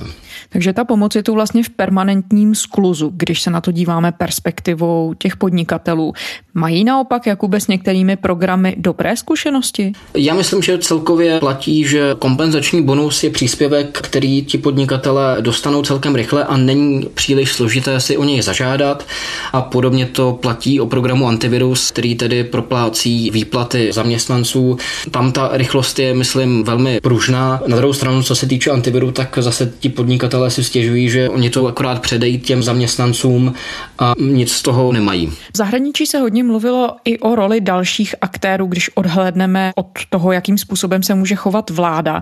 Takže 0.54 0.74
ta 0.74 0.86
pomoc 0.86 1.16
je 1.16 1.24
tu 1.24 1.34
vlastně 1.34 1.64
v 1.64 1.70
permanentním 1.70 2.56
skluzu, 2.56 3.12
když 3.16 3.42
se 3.42 3.50
na 3.50 3.62
to 3.62 3.72
díváme 3.72 4.12
perspektivou 4.12 5.14
těch 5.18 5.38
podnikatelů. 5.38 6.14
Mají 6.54 6.84
naopak 6.84 7.28
Jakube 7.28 7.60
s 7.60 7.68
některými 7.68 8.16
programy 8.16 8.76
dobré 8.78 9.18
zkušenosti? 9.18 9.92
Já 10.14 10.34
myslím, 10.34 10.62
že 10.62 10.78
celkově 10.78 11.40
platí, 11.40 11.84
že 11.84 12.16
kompenzační 12.20 12.84
bonus 12.84 13.24
je 13.24 13.30
příspěvek, 13.30 14.02
který 14.02 14.46
ti 14.46 14.58
podnikatele 14.58 15.38
dostanou 15.40 15.82
celkem 15.82 16.16
rychle 16.16 16.44
a 16.44 16.58
není 16.58 17.10
příliš 17.14 17.52
složité 17.52 18.00
si 18.00 18.18
o 18.18 18.24
něj 18.24 18.42
zažádat. 18.42 19.06
A 19.54 19.62
podobně 19.62 20.06
to 20.06 20.34
platí 20.34 20.80
o 20.80 20.86
programu 20.86 21.28
Antivirus, 21.28 21.92
který 21.92 22.16
tedy 22.16 22.44
proplácí 22.44 23.30
výplaty 23.30 23.92
zaměstnanců. 23.92 24.78
Tam 25.12 25.32
ta 25.32 25.50
rychlost 25.54 26.00
je, 26.00 26.14
myslím, 26.14 26.64
velmi 26.64 27.00
pružná. 27.02 27.62
Na 27.68 27.78
druhou 27.78 27.94
stranu, 27.94 28.24
co 28.24 28.36
se 28.36 28.48
týče 28.48 28.72
antiviru, 28.72 29.12
tak 29.12 29.38
zase 29.42 29.74
ti 29.80 29.90
podnikatelé 29.90 30.41
podnikatelé 30.42 30.52
si 30.52 30.64
stěžují, 30.64 31.10
že 31.10 31.30
oni 31.30 31.50
to 31.50 31.68
akorát 31.68 32.02
předejí 32.02 32.40
těm 32.40 32.64
zaměstnancům 32.64 33.54
a 34.00 34.14
nic 34.20 34.52
z 34.52 34.62
toho 34.62 34.92
nemají. 34.92 35.28
V 35.28 35.58
zahraničí 35.58 36.06
se 36.06 36.20
hodně 36.20 36.44
mluvilo 36.44 36.98
i 37.06 37.20
o 37.20 37.36
roli 37.36 37.62
dalších 37.62 38.16
aktérů, 38.22 38.66
když 38.66 38.90
odhledneme 38.96 39.72
od 39.76 39.88
toho, 40.10 40.32
jakým 40.32 40.58
způsobem 40.58 41.04
se 41.04 41.16
může 41.16 41.36
chovat 41.36 41.70
vláda 41.70 42.22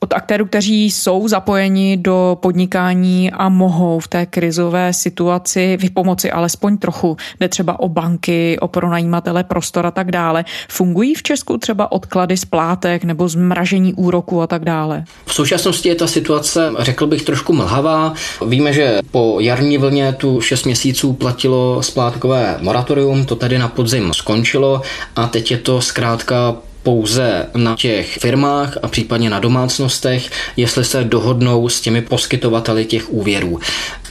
od 0.00 0.12
aktérů, 0.12 0.46
kteří 0.46 0.90
jsou 0.90 1.28
zapojeni 1.28 1.96
do 1.96 2.38
podnikání 2.40 3.30
a 3.30 3.48
mohou 3.48 4.00
v 4.00 4.08
té 4.08 4.26
krizové 4.26 4.92
situaci 4.92 5.76
vypomoci 5.76 6.30
alespoň 6.30 6.78
trochu. 6.78 7.16
Jde 7.40 7.48
třeba 7.48 7.80
o 7.80 7.88
banky, 7.88 8.58
o 8.60 8.68
pronajímatele 8.68 9.44
prostor 9.44 9.86
a 9.86 9.90
tak 9.90 10.10
dále. 10.10 10.44
Fungují 10.68 11.14
v 11.14 11.22
Česku 11.22 11.58
třeba 11.58 11.92
odklady 11.92 12.36
splátek 12.36 13.04
nebo 13.04 13.28
zmražení 13.28 13.94
úroku 13.94 14.42
a 14.42 14.46
tak 14.46 14.64
dále? 14.64 15.04
V 15.26 15.34
současnosti 15.34 15.88
je 15.88 15.94
ta 15.94 16.06
situace, 16.06 16.72
řekl 16.78 17.06
bych, 17.06 17.22
trošku 17.22 17.52
mlhavá. 17.52 18.12
Víme, 18.46 18.72
že 18.72 18.98
po 19.10 19.36
jarní 19.40 19.78
vlně 19.78 20.12
tu 20.12 20.40
6 20.40 20.64
měsíců 20.64 21.12
platilo 21.12 21.82
splátkové 21.82 22.58
moratorium, 22.60 23.24
to 23.24 23.36
tedy 23.36 23.58
na 23.58 23.68
podzim 23.68 24.14
skončilo 24.14 24.82
a 25.16 25.26
teď 25.26 25.50
je 25.50 25.58
to 25.58 25.80
zkrátka 25.80 26.56
pouze 26.82 27.46
na 27.54 27.76
těch 27.76 28.18
firmách 28.18 28.78
a 28.82 28.88
případně 28.88 29.30
na 29.30 29.40
domácnostech, 29.40 30.30
jestli 30.56 30.84
se 30.84 31.04
dohodnou 31.04 31.68
s 31.68 31.80
těmi 31.80 32.02
poskytovateli 32.02 32.84
těch 32.84 33.10
úvěrů. 33.10 33.60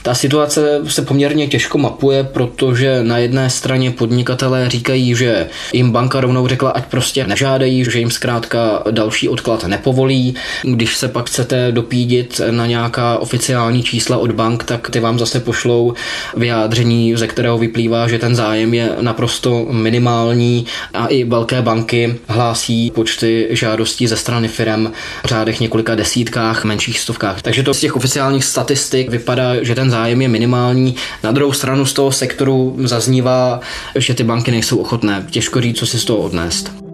Ta 0.02 0.14
situace 0.14 0.80
se 0.88 1.02
poměrně 1.02 1.46
těžko 1.46 1.78
mapuje, 1.78 2.24
protože 2.24 3.02
na 3.02 3.18
jedné 3.18 3.50
straně 3.50 3.90
podnikatelé 3.90 4.70
říkají, 4.70 5.14
že 5.14 5.46
jim 5.72 5.90
banka 5.90 6.20
rovnou 6.20 6.48
řekla, 6.48 6.70
ať 6.70 6.84
prostě 6.84 7.26
nežádají, 7.26 7.84
že 7.84 7.98
jim 7.98 8.10
zkrátka 8.10 8.82
další 8.90 9.28
odklad 9.28 9.64
nepovolí. 9.64 10.34
Když 10.62 10.96
se 10.96 11.08
pak 11.08 11.26
chcete 11.26 11.72
dopídit 11.72 12.40
na 12.50 12.66
nějaká 12.66 13.18
oficiální 13.18 13.82
čísla 13.82 14.16
od 14.16 14.32
bank, 14.32 14.64
tak 14.64 14.90
ty 14.90 15.00
vám 15.00 15.18
zase 15.18 15.40
pošlou 15.40 15.94
vyjádření, 16.36 17.16
ze 17.16 17.26
kterého 17.26 17.58
vyplývá, 17.58 18.08
že 18.08 18.18
ten 18.18 18.36
zájem 18.36 18.74
je 18.74 18.90
naprosto 19.00 19.66
minimální 19.70 20.66
a 20.94 21.06
i 21.06 21.24
velké 21.24 21.62
banky 21.62 22.18
hlásí 22.28 22.90
počty 22.90 23.46
žádostí 23.50 24.06
ze 24.06 24.16
strany 24.16 24.48
firm 24.48 24.92
v 25.24 25.28
řádech 25.28 25.60
několika 25.60 25.94
desítkách, 25.94 26.64
menších 26.64 27.00
stovkách. 27.00 27.42
Takže 27.42 27.62
to 27.62 27.74
z 27.74 27.80
těch 27.80 27.96
oficiálních 27.96 28.44
statistik 28.44 29.10
vypadá, 29.10 29.62
že 29.62 29.74
ten 29.74 29.87
zájem 29.90 30.22
je 30.22 30.28
minimální. 30.28 30.94
Na 31.22 31.32
druhou 31.32 31.52
stranu 31.52 31.86
z 31.86 31.92
toho 31.92 32.12
sektoru 32.12 32.76
zaznívá, 32.78 33.60
že 33.94 34.14
ty 34.14 34.24
banky 34.24 34.50
nejsou 34.50 34.76
ochotné. 34.76 35.26
Těžko 35.30 35.60
říct, 35.60 35.78
co 35.78 35.86
si 35.86 35.98
z 35.98 36.04
toho 36.04 36.18
odnést. 36.18 36.88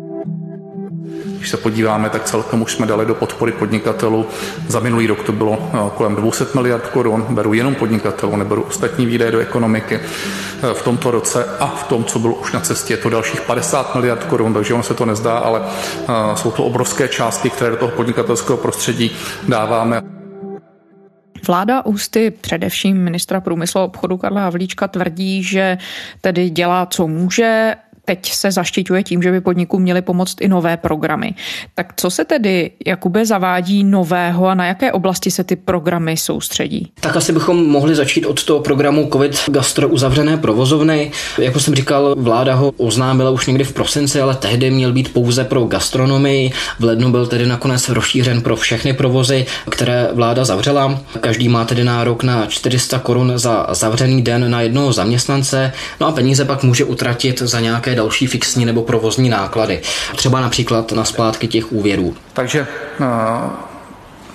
Když 1.44 1.50
se 1.50 1.56
podíváme, 1.56 2.10
tak 2.10 2.24
celkem 2.24 2.62
už 2.62 2.72
jsme 2.72 2.86
dali 2.86 3.06
do 3.06 3.14
podpory 3.14 3.52
podnikatelů. 3.52 4.26
Za 4.68 4.80
minulý 4.80 5.06
rok 5.06 5.22
to 5.22 5.32
bylo 5.32 5.58
eh, 5.72 5.90
kolem 5.96 6.16
200 6.16 6.44
miliard 6.54 6.86
korun. 6.86 7.26
Beru 7.30 7.54
jenom 7.54 7.74
podnikatelů, 7.74 8.36
neberu 8.36 8.62
ostatní 8.62 9.06
výdaje 9.06 9.30
do 9.30 9.38
ekonomiky. 9.38 9.94
Eh, 9.94 10.74
v 10.74 10.82
tomto 10.82 11.10
roce 11.10 11.44
a 11.60 11.66
v 11.66 11.84
tom, 11.84 12.04
co 12.04 12.18
bylo 12.18 12.34
už 12.34 12.52
na 12.52 12.60
cestě, 12.60 12.92
je 12.92 12.96
to 12.96 13.10
dalších 13.10 13.40
50 13.40 13.94
miliard 13.94 14.24
korun, 14.24 14.54
takže 14.54 14.74
ono 14.74 14.82
se 14.82 14.94
to 14.94 15.06
nezdá, 15.06 15.38
ale 15.38 15.62
eh, 15.64 16.36
jsou 16.36 16.50
to 16.50 16.64
obrovské 16.64 17.08
částky, 17.08 17.50
které 17.50 17.70
do 17.70 17.76
toho 17.76 17.92
podnikatelského 17.92 18.56
prostředí 18.56 19.10
dáváme. 19.48 20.23
Vláda 21.46 21.86
ústy 21.86 22.30
především 22.30 22.96
ministra 22.96 23.40
průmyslu 23.40 23.80
a 23.80 23.84
obchodu 23.84 24.16
Karla 24.16 24.40
Havlíčka 24.40 24.88
tvrdí, 24.88 25.42
že 25.42 25.78
tedy 26.20 26.50
dělá, 26.50 26.86
co 26.86 27.06
může 27.06 27.74
teď 28.04 28.32
se 28.32 28.52
zaštiťuje 28.52 29.02
tím, 29.02 29.22
že 29.22 29.30
by 29.30 29.40
podnikům 29.40 29.82
měly 29.82 30.02
pomoct 30.02 30.40
i 30.40 30.48
nové 30.48 30.76
programy. 30.76 31.34
Tak 31.74 31.92
co 31.96 32.10
se 32.10 32.24
tedy, 32.24 32.70
Jakube, 32.86 33.26
zavádí 33.26 33.84
nového 33.84 34.46
a 34.46 34.54
na 34.54 34.66
jaké 34.66 34.92
oblasti 34.92 35.30
se 35.30 35.44
ty 35.44 35.56
programy 35.56 36.16
soustředí? 36.16 36.92
Tak 37.00 37.16
asi 37.16 37.32
bychom 37.32 37.68
mohli 37.68 37.94
začít 37.94 38.26
od 38.26 38.44
toho 38.44 38.60
programu 38.60 39.08
COVID 39.12 39.40
Gastro 39.50 39.88
uzavřené 39.88 40.36
provozovny. 40.36 41.10
Jako 41.38 41.60
jsem 41.60 41.74
říkal, 41.74 42.14
vláda 42.18 42.54
ho 42.54 42.70
oznámila 42.76 43.30
už 43.30 43.46
někdy 43.46 43.64
v 43.64 43.72
prosinci, 43.72 44.20
ale 44.20 44.34
tehdy 44.34 44.70
měl 44.70 44.92
být 44.92 45.12
pouze 45.12 45.44
pro 45.44 45.64
gastronomii. 45.64 46.52
V 46.78 46.84
lednu 46.84 47.10
byl 47.10 47.26
tedy 47.26 47.46
nakonec 47.46 47.88
rozšířen 47.88 48.42
pro 48.42 48.56
všechny 48.56 48.92
provozy, 48.92 49.46
které 49.70 50.08
vláda 50.12 50.44
zavřela. 50.44 51.00
Každý 51.20 51.48
má 51.48 51.64
tedy 51.64 51.84
nárok 51.84 52.22
na 52.22 52.46
400 52.46 52.98
korun 52.98 53.32
za 53.36 53.66
zavřený 53.70 54.22
den 54.22 54.50
na 54.50 54.60
jednoho 54.60 54.92
zaměstnance, 54.92 55.72
no 56.00 56.06
a 56.06 56.12
peníze 56.12 56.44
pak 56.44 56.62
může 56.62 56.84
utratit 56.84 57.38
za 57.38 57.60
nějaké 57.60 57.93
další 57.94 58.26
fixní 58.26 58.64
nebo 58.64 58.82
provozní 58.82 59.28
náklady. 59.28 59.80
Třeba 60.16 60.40
například 60.40 60.92
na 60.92 61.04
splátky 61.04 61.48
těch 61.48 61.72
úvěrů. 61.72 62.14
Takže 62.32 62.66
eh, 63.00 63.04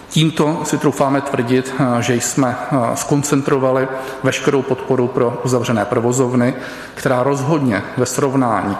Tímto 0.09 0.61
si 0.63 0.77
troufáme 0.77 1.21
tvrdit, 1.21 1.73
eh, 1.79 2.01
že 2.01 2.15
jsme 2.15 2.55
eh, 2.71 2.75
skoncentrovali 2.95 3.87
veškerou 4.23 4.61
podporu 4.61 5.07
pro 5.07 5.41
uzavřené 5.45 5.85
provozovny, 5.85 6.53
která 6.95 7.23
rozhodně 7.23 7.81
ve 7.97 8.05
srovnání 8.05 8.77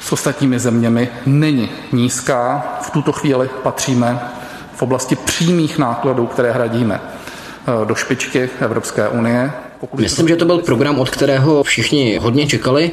s 0.00 0.12
ostatními 0.12 0.58
zeměmi 0.58 1.08
není 1.26 1.70
nízká. 1.92 2.64
V 2.82 2.90
tuto 2.90 3.12
chvíli 3.12 3.50
patříme 3.62 4.20
v 4.74 4.82
oblasti 4.82 5.16
přímých 5.16 5.78
nákladů, 5.78 6.26
které 6.26 6.52
hradíme 6.52 7.00
do 7.84 7.94
špičky 7.94 8.50
Evropské 8.60 9.08
unie 9.08 9.52
Myslím, 9.96 10.28
že 10.28 10.36
to 10.36 10.44
byl 10.44 10.58
program, 10.58 10.98
od 10.98 11.10
kterého 11.10 11.62
všichni 11.62 12.18
hodně 12.18 12.46
čekali, 12.46 12.90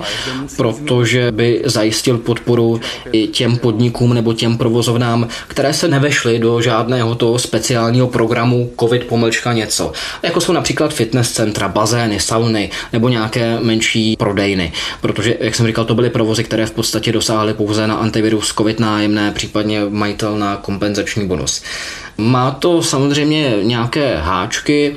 protože 0.58 1.32
by 1.32 1.62
zajistil 1.65 2.18
podporu 2.18 2.82
i 3.12 3.27
těm 3.27 3.58
podnikům 3.58 4.13
nebo 4.13 4.34
těm 4.34 4.58
provozovnám, 4.58 5.27
které 5.48 5.74
se 5.74 5.88
nevešly 5.88 6.39
do 6.39 6.62
žádného 6.62 7.15
toho 7.15 7.39
speciálního 7.39 8.08
programu 8.08 8.72
COVID 8.80 9.04
pomlčka 9.04 9.54
něco. 9.54 9.92
Jako 10.24 10.42
jsou 10.42 10.54
například 10.54 10.94
fitness 10.94 11.32
centra, 11.32 11.68
bazény, 11.68 12.20
sauny 12.20 12.70
nebo 12.94 13.10
nějaké 13.10 13.60
menší 13.60 14.15
prodejny. 14.15 14.72
Protože, 15.01 15.38
jak 15.39 15.56
jsem 15.56 15.68
říkal, 15.68 15.86
to 15.86 15.96
byly 15.96 16.10
provozy, 16.10 16.44
které 16.44 16.65
v 16.65 16.72
podstatě 16.72 17.12
dosáhly 17.12 17.54
pouze 17.54 17.88
na 17.88 17.96
antivirus 17.96 18.54
COVID 18.54 18.80
nájemné, 18.80 19.32
případně 19.32 19.82
majitel 19.89 20.38
na 20.38 20.56
kompenzační 20.56 21.27
bonus. 21.27 21.63
Má 22.17 22.51
to 22.51 22.84
samozřejmě 22.84 23.55
nějaké 23.63 24.17
háčky. 24.17 24.95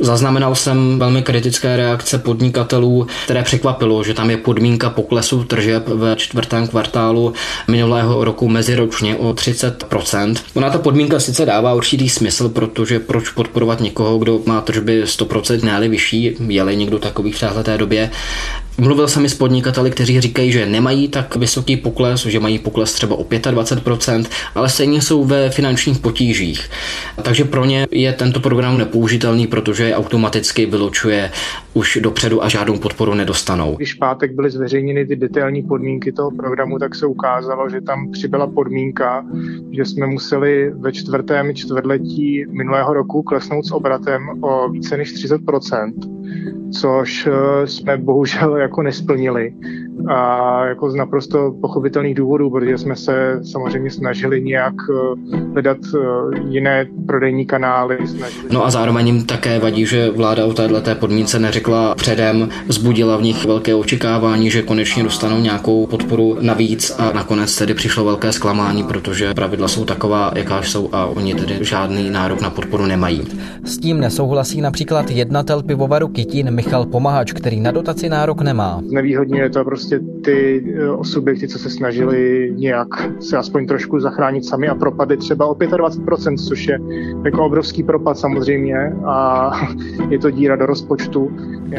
Zaznamenal 0.00 0.54
jsem 0.54 0.98
velmi 0.98 1.22
kritické 1.22 1.76
reakce 1.76 2.18
podnikatelů, 2.18 3.06
které 3.24 3.42
překvapilo, 3.42 4.04
že 4.04 4.14
tam 4.14 4.30
je 4.30 4.36
podmínka 4.36 4.90
poklesu 4.90 5.44
tržeb 5.44 5.88
ve 5.88 6.16
čtvrtém 6.16 6.68
kvartálu 6.68 7.32
minulého 7.68 8.24
roku 8.24 8.48
meziročně 8.48 9.16
o 9.16 9.32
30%. 9.32 10.36
Ona 10.54 10.70
ta 10.70 10.78
podmínka 10.78 11.20
sice 11.20 11.46
dává 11.46 11.74
určitý 11.74 12.08
smysl, 12.08 12.48
protože 12.48 13.00
proč 13.00 13.28
podporovat 13.28 13.80
někoho, 13.80 14.18
kdo 14.18 14.40
má 14.46 14.60
tržby 14.60 15.04
100% 15.04 15.64
ne 15.64 15.88
vyšší, 15.88 16.36
je-li 16.48 16.76
někdo 16.76 16.98
takový 16.98 17.32
v 17.32 17.40
této 17.40 17.76
době, 17.76 18.10
Mluvil 18.80 19.08
jsem 19.08 19.24
i 19.24 19.28
s 19.28 19.34
podnikateli, 19.34 19.90
kteří 19.90 20.20
říkají, 20.20 20.52
že 20.52 20.66
nemají 20.66 21.08
tak 21.08 21.36
vysoký 21.36 21.76
pokles, 21.76 22.26
že 22.26 22.40
mají 22.40 22.58
pokles 22.58 22.92
třeba 22.92 23.16
o 23.16 23.22
25%, 23.22 24.24
ale 24.54 24.68
stejně 24.68 25.02
jsou 25.02 25.24
ve 25.24 25.50
finančních 25.50 25.98
potížích. 25.98 26.70
Takže 27.22 27.44
pro 27.44 27.64
ně 27.64 27.86
je 27.90 28.12
tento 28.12 28.40
program 28.40 28.78
nepoužitelný, 28.78 29.46
protože 29.46 29.84
je 29.84 29.96
automaticky 29.96 30.66
vylučuje 30.66 31.30
už 31.74 31.98
dopředu 32.02 32.44
a 32.44 32.48
žádnou 32.48 32.78
podporu 32.78 33.14
nedostanou. 33.14 33.76
Když 33.76 33.94
pátek 33.94 34.34
byly 34.34 34.50
zveřejněny 34.50 35.06
ty 35.06 35.16
detailní 35.16 35.62
podmínky 35.62 36.12
toho 36.12 36.30
programu, 36.30 36.78
tak 36.78 36.94
se 36.94 37.06
ukázalo, 37.06 37.70
že 37.70 37.80
tam 37.80 38.10
přibyla 38.10 38.46
podmínka, 38.46 39.24
že 39.70 39.84
jsme 39.84 40.06
museli 40.06 40.70
ve 40.74 40.92
čtvrtém 40.92 41.54
čtvrtletí 41.54 42.44
minulého 42.50 42.94
roku 42.94 43.22
klesnout 43.22 43.66
s 43.66 43.70
obratem 43.70 44.22
o 44.40 44.68
více 44.68 44.96
než 44.96 45.12
30 45.12 45.40
což 46.80 47.26
eh, 47.26 47.66
jsme 47.66 47.96
bohužel 47.96 48.56
jako 48.56 48.82
nesplnili 48.82 49.54
a 50.08 50.64
jako 50.66 50.90
z 50.90 50.94
naprosto 50.94 51.54
pochopitelných 51.60 52.14
důvodů, 52.14 52.50
protože 52.50 52.78
jsme 52.78 52.96
se 52.96 53.40
samozřejmě 53.42 53.90
snažili 53.90 54.42
nějak 54.42 54.74
eh, 54.90 55.36
hledat 55.52 55.76
eh, 55.94 56.40
jiné 56.48 56.86
prodejní 57.06 57.46
kanály. 57.46 57.98
Snažili... 58.06 58.48
No 58.50 58.66
a 58.66 58.70
zároveň 58.70 59.06
jim 59.06 59.26
také 59.26 59.58
vadí, 59.58 59.86
že 59.86 60.10
vláda 60.10 60.44
o 60.46 60.52
této 60.52 60.94
podmínce 60.94 61.38
neřekla 61.38 61.94
předem, 61.94 62.48
zbudila 62.68 63.16
v 63.16 63.22
nich 63.22 63.46
velké 63.46 63.74
očekávání, 63.74 64.50
že 64.50 64.62
konečně 64.62 65.02
dostanou 65.02 65.40
nějakou 65.40 65.86
podporu 65.86 66.36
navíc 66.40 66.96
a 66.98 67.12
nakonec 67.12 67.58
tedy 67.58 67.74
přišlo 67.74 68.04
velké 68.04 68.32
zklamání, 68.32 68.82
protože 68.82 69.34
pravidla 69.34 69.68
jsou 69.68 69.84
taková, 69.84 70.32
jaká 70.34 70.62
jsou 70.62 70.88
a 70.92 71.06
oni 71.06 71.34
tedy 71.34 71.58
žádný 71.60 72.10
nárok 72.10 72.40
na 72.40 72.50
podporu 72.50 72.86
nemají. 72.86 73.22
S 73.64 73.78
tím 73.78 74.00
nesouhlasí 74.00 74.60
například 74.60 75.10
jednatel 75.10 75.62
pivovaru 75.62 76.08
Kytín 76.08 76.50
Michal 76.50 76.86
Pomahač, 76.86 77.32
který 77.32 77.60
na 77.60 77.70
dotaci 77.70 78.08
nárok 78.08 78.42
nemá. 78.42 78.80
Znevýhodňuje 78.86 79.50
to 79.50 79.64
prostě 79.64 79.89
ty 79.98 80.64
eh, 80.76 81.04
subjekty, 81.04 81.48
co 81.48 81.58
se 81.58 81.70
snažili 81.70 82.52
nějak 82.56 82.88
se 83.20 83.36
aspoň 83.36 83.66
trošku 83.66 84.00
zachránit 84.00 84.44
sami 84.44 84.68
a 84.68 84.74
propadly 84.74 85.16
třeba 85.16 85.46
o 85.46 85.54
25%, 85.54 86.48
což 86.48 86.66
je 86.66 86.78
jako 87.24 87.44
obrovský 87.44 87.82
propad 87.82 88.18
samozřejmě 88.18 88.76
a 89.06 89.50
je 90.10 90.18
to 90.18 90.30
díra 90.30 90.56
do 90.56 90.66
rozpočtu. 90.66 91.30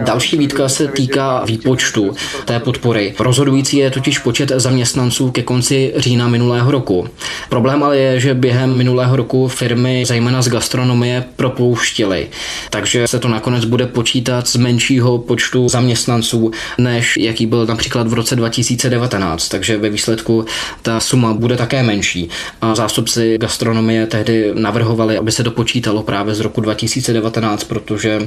Další 0.05 0.37
výtka 0.37 0.69
se 0.69 0.87
týká 0.87 1.43
výpočtu 1.45 2.11
té 2.45 2.59
podpory. 2.59 3.13
Rozhodující 3.19 3.77
je 3.77 3.89
totiž 3.89 4.19
počet 4.19 4.51
zaměstnanců 4.55 5.31
ke 5.31 5.43
konci 5.43 5.93
října 5.97 6.27
minulého 6.27 6.71
roku. 6.71 7.07
Problém 7.49 7.83
ale 7.83 7.97
je, 7.97 8.19
že 8.19 8.33
během 8.33 8.77
minulého 8.77 9.15
roku 9.15 9.47
firmy, 9.47 10.03
zejména 10.07 10.41
z 10.41 10.49
gastronomie, 10.49 11.23
propouštily. 11.35 12.27
Takže 12.69 13.07
se 13.07 13.19
to 13.19 13.27
nakonec 13.27 13.65
bude 13.65 13.87
počítat 13.87 14.47
z 14.47 14.55
menšího 14.55 15.17
počtu 15.17 15.69
zaměstnanců, 15.69 16.51
než 16.77 17.17
jaký 17.17 17.45
byl 17.45 17.65
například 17.65 18.00
v 18.07 18.13
roce 18.13 18.35
2019. 18.35 19.49
Takže 19.49 19.77
ve 19.77 19.89
výsledku 19.89 20.45
ta 20.81 20.99
suma 20.99 21.33
bude 21.33 21.57
také 21.57 21.83
menší. 21.83 22.29
A 22.61 22.75
zástupci 22.75 23.37
gastronomie 23.37 24.07
tehdy 24.07 24.51
navrhovali, 24.53 25.17
aby 25.17 25.31
se 25.31 25.43
to 25.43 25.51
počítalo 25.51 26.03
právě 26.03 26.35
z 26.35 26.39
roku 26.39 26.61
2019, 26.61 27.63
protože 27.63 28.25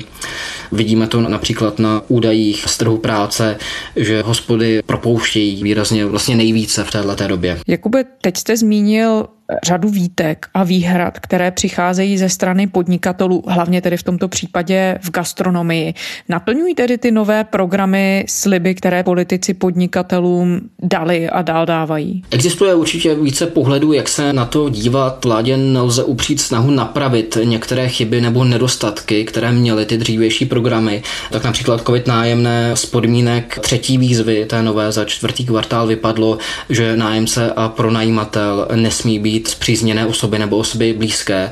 vidíme 0.73 1.07
to 1.07 1.21
například 1.21 1.55
například 1.55 1.79
na 1.79 2.03
údajích 2.09 2.65
z 2.67 2.79
trhu 2.79 2.99
práce, 2.99 3.57
že 3.97 4.23
hospody 4.23 4.83
propouštějí 4.87 5.63
výrazně 5.63 6.07
vlastně 6.07 6.37
nejvíce 6.37 6.85
v 6.85 6.91
této 6.91 7.29
době. 7.29 7.59
Jakube, 7.69 8.05
teď 8.21 8.37
jste 8.37 8.57
zmínil 8.57 9.27
řadu 9.65 9.89
výtek 9.89 10.47
a 10.55 10.65
výhrad, 10.65 11.21
které 11.21 11.51
přicházejí 11.51 12.19
ze 12.19 12.29
strany 12.29 12.67
podnikatelů, 12.67 13.43
hlavně 13.49 13.83
tedy 13.83 13.97
v 13.97 14.03
tomto 14.03 14.29
případě 14.29 14.99
v 15.03 15.11
gastronomii. 15.11 15.95
Naplňují 16.29 16.75
tedy 16.75 16.99
ty 16.99 17.11
nové 17.11 17.45
programy 17.45 18.25
sliby, 18.29 18.75
které 18.75 19.03
politici 19.03 19.55
podnikatelům 19.55 20.61
dali 20.83 21.31
a 21.31 21.43
dál 21.43 21.67
dávají? 21.67 22.23
Existuje 22.31 22.75
určitě 22.75 23.15
více 23.15 23.47
pohledů, 23.47 23.93
jak 23.93 24.09
se 24.09 24.33
na 24.33 24.45
to 24.45 24.69
dívat. 24.69 25.25
Vládě 25.25 25.57
nelze 25.57 26.05
upřít 26.05 26.41
snahu 26.41 26.71
napravit 26.71 27.39
některé 27.45 27.89
chyby 27.89 28.21
nebo 28.21 28.45
nedostatky, 28.45 29.25
které 29.25 29.53
měly 29.53 29.87
ty 29.87 29.99
dřívější 29.99 30.47
programy. 30.47 31.03
Tak 31.31 31.45
například 31.45 31.87
COVID 31.87 32.07
nájemné 32.07 32.77
z 32.77 32.87
podmínek 32.87 33.59
třetí 33.59 33.99
výzvy 33.99 34.47
té 34.47 34.63
nové 34.63 34.93
za 34.93 35.05
čtvrtý 35.05 35.47
kvartál 35.47 35.87
vypadlo, 35.87 36.39
že 36.69 36.97
nájemce 36.97 37.53
a 37.53 37.69
pronajímatel 37.69 38.69
nesmí 38.75 39.19
být 39.19 39.34
být 39.35 39.49
zpřízněné 39.49 40.07
osoby 40.07 40.39
nebo 40.39 40.57
osoby 40.57 40.93
blízké. 40.93 41.51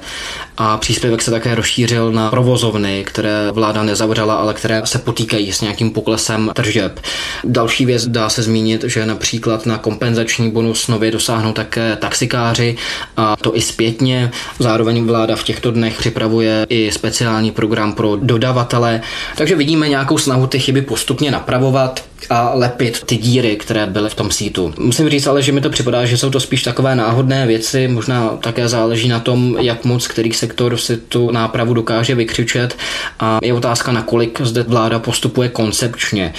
A 0.56 0.76
příspěvek 0.76 1.22
se 1.22 1.30
také 1.30 1.54
rozšířil 1.54 2.12
na 2.12 2.30
provozovny, 2.30 3.04
které 3.06 3.50
vláda 3.52 3.82
nezavřela, 3.82 4.34
ale 4.34 4.54
které 4.54 4.82
se 4.84 4.98
potýkají 4.98 5.52
s 5.52 5.60
nějakým 5.60 5.90
poklesem 5.90 6.50
tržeb. 6.54 7.00
Další 7.44 7.86
věc 7.86 8.06
dá 8.06 8.28
se 8.28 8.42
zmínit, 8.42 8.84
že 8.84 9.06
například 9.06 9.66
na 9.66 9.78
kompenzační 9.78 10.50
bonus 10.50 10.88
nově 10.88 11.10
dosáhnou 11.10 11.52
také 11.52 11.96
taxikáři 11.96 12.76
a 13.16 13.36
to 13.36 13.56
i 13.56 13.60
zpětně. 13.60 14.30
Zároveň 14.58 15.04
vláda 15.06 15.36
v 15.36 15.44
těchto 15.44 15.70
dnech 15.70 15.98
připravuje 15.98 16.66
i 16.68 16.90
speciální 16.92 17.50
program 17.50 17.92
pro 17.92 18.16
dodavatele. 18.16 19.00
Takže 19.36 19.56
vidíme 19.56 19.88
nějakou 19.88 20.18
snahu 20.18 20.46
ty 20.46 20.58
chyby 20.58 20.82
postupně 20.82 21.30
napravovat 21.30 22.04
a 22.30 22.50
lepit 22.54 23.02
ty 23.06 23.16
díry, 23.16 23.56
které 23.56 23.86
byly 23.86 24.10
v 24.10 24.14
tom 24.14 24.30
sítu. 24.30 24.74
Musím 24.78 25.08
říct 25.08 25.26
ale, 25.26 25.42
že 25.42 25.52
mi 25.52 25.60
to 25.60 25.70
připadá, 25.70 26.06
že 26.06 26.18
jsou 26.18 26.30
to 26.30 26.40
spíš 26.40 26.62
takové 26.62 26.94
náhodné 26.94 27.46
věci, 27.46 27.71
možná 27.88 28.28
také 28.28 28.68
záleží 28.68 29.08
na 29.08 29.20
tom, 29.20 29.56
jak 29.60 29.84
moc 29.84 30.08
který 30.08 30.32
sektor 30.32 30.76
si 30.76 30.96
tu 30.96 31.30
nápravu 31.30 31.74
dokáže 31.74 32.14
vykřičet 32.14 32.76
a 33.20 33.38
je 33.42 33.54
otázka, 33.54 33.92
nakolik 33.92 34.40
zde 34.40 34.62
vláda 34.62 34.98
postupuje 34.98 35.48
koncepčně. 35.48 36.34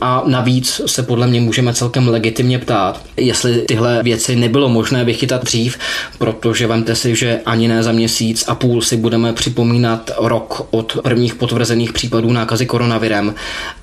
A 0.00 0.22
navíc 0.26 0.80
se 0.86 1.02
podle 1.02 1.26
mě 1.26 1.40
můžeme 1.40 1.74
celkem 1.74 2.08
legitimně 2.08 2.58
ptát, 2.58 3.00
jestli 3.16 3.62
tyhle 3.62 4.02
věci 4.02 4.36
nebylo 4.36 4.68
možné 4.68 5.04
vychytat 5.04 5.44
dřív, 5.44 5.78
protože 6.18 6.66
vemte 6.66 6.94
si, 6.94 7.16
že 7.16 7.40
ani 7.46 7.68
ne 7.68 7.82
za 7.82 7.92
měsíc 7.92 8.44
a 8.48 8.54
půl 8.54 8.82
si 8.82 8.96
budeme 8.96 9.32
připomínat 9.32 10.10
rok 10.18 10.68
od 10.70 10.98
prvních 11.02 11.34
potvrzených 11.34 11.92
případů 11.92 12.32
nákazy 12.32 12.66
koronavirem 12.66 13.34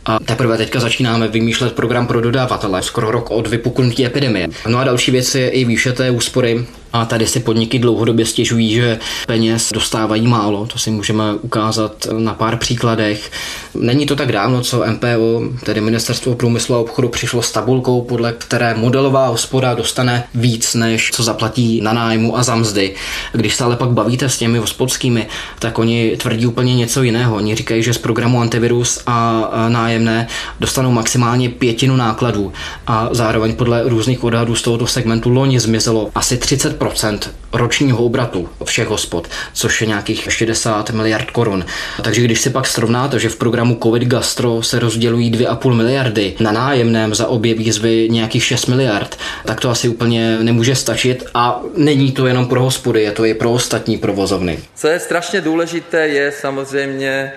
a 0.05 0.19
teprve 0.19 0.57
teďka 0.57 0.79
začínáme 0.79 1.27
vymýšlet 1.27 1.73
program 1.73 2.07
pro 2.07 2.21
dodavatele, 2.21 2.83
skoro 2.83 3.11
rok 3.11 3.31
od 3.31 3.47
vypuknutí 3.47 4.05
epidemie. 4.05 4.47
No 4.67 4.77
a 4.77 4.83
další 4.83 5.11
věc 5.11 5.35
je 5.35 5.49
i 5.49 5.65
výše 5.65 5.93
té 5.93 6.11
úspory 6.11 6.65
a 6.93 7.05
tady 7.05 7.27
si 7.27 7.39
podniky 7.39 7.79
dlouhodobě 7.79 8.25
stěžují, 8.25 8.73
že 8.73 8.99
peněz 9.27 9.71
dostávají 9.73 10.27
málo. 10.27 10.67
To 10.73 10.79
si 10.79 10.91
můžeme 10.91 11.23
ukázat 11.33 12.07
na 12.17 12.33
pár 12.33 12.57
příkladech. 12.57 13.31
Není 13.73 14.05
to 14.05 14.15
tak 14.15 14.31
dávno, 14.31 14.61
co 14.61 14.83
MPO, 14.91 15.41
tedy 15.63 15.81
Ministerstvo 15.81 16.35
průmyslu 16.35 16.75
a 16.75 16.79
obchodu, 16.79 17.09
přišlo 17.09 17.41
s 17.41 17.51
tabulkou, 17.51 18.01
podle 18.01 18.33
které 18.33 18.73
modelová 18.73 19.27
hospoda 19.27 19.73
dostane 19.73 20.23
víc, 20.35 20.73
než 20.75 21.11
co 21.11 21.23
zaplatí 21.23 21.81
na 21.81 21.93
nájmu 21.93 22.37
a 22.37 22.43
za 22.43 22.55
mzdy. 22.55 22.95
Když 23.33 23.55
se 23.55 23.63
ale 23.63 23.75
pak 23.75 23.89
bavíte 23.89 24.29
s 24.29 24.37
těmi 24.37 24.57
hospodskými, 24.57 25.27
tak 25.59 25.79
oni 25.79 26.17
tvrdí 26.17 26.45
úplně 26.47 26.75
něco 26.75 27.03
jiného. 27.03 27.35
Oni 27.35 27.55
říkají, 27.55 27.83
že 27.83 27.93
z 27.93 27.97
programu 27.97 28.41
antivirus 28.41 29.03
a 29.07 29.49
nájemné 29.95 30.27
dostanou 30.59 30.91
maximálně 30.91 31.49
pětinu 31.49 31.95
nákladů 31.95 32.53
a 32.87 33.09
zároveň 33.11 33.55
podle 33.55 33.83
různých 33.83 34.23
odhadů 34.23 34.55
z 34.55 34.61
tohoto 34.61 34.87
segmentu 34.87 35.29
loni 35.29 35.59
zmizelo 35.59 36.09
asi 36.15 36.35
30% 36.35 37.19
ročního 37.53 37.97
obratu 37.97 38.49
všech 38.63 38.87
hospod, 38.87 39.27
což 39.53 39.81
je 39.81 39.87
nějakých 39.87 40.27
60 40.29 40.89
miliard 40.89 41.31
korun. 41.31 41.65
Takže 42.03 42.21
když 42.21 42.41
si 42.41 42.49
pak 42.49 42.67
srovnáte, 42.67 43.19
že 43.19 43.29
v 43.29 43.35
programu 43.35 43.77
COVID 43.83 44.03
Gastro 44.03 44.63
se 44.63 44.79
rozdělují 44.79 45.31
2,5 45.31 45.73
miliardy, 45.73 46.35
na 46.39 46.51
nájemném 46.51 47.15
za 47.15 47.27
obě 47.27 47.53
výzvy 47.53 48.07
nějakých 48.11 48.43
6 48.43 48.65
miliard, 48.65 49.17
tak 49.45 49.59
to 49.59 49.69
asi 49.69 49.89
úplně 49.89 50.37
nemůže 50.41 50.75
stačit 50.75 51.25
a 51.33 51.61
není 51.77 52.11
to 52.11 52.27
jenom 52.27 52.47
pro 52.47 52.61
hospody, 52.61 53.01
je 53.01 53.11
to 53.11 53.25
i 53.25 53.33
pro 53.33 53.51
ostatní 53.51 53.97
provozovny. 53.97 54.59
Co 54.75 54.87
je 54.87 54.99
strašně 54.99 55.41
důležité, 55.41 56.07
je 56.07 56.31
samozřejmě 56.31 57.09
e, 57.09 57.31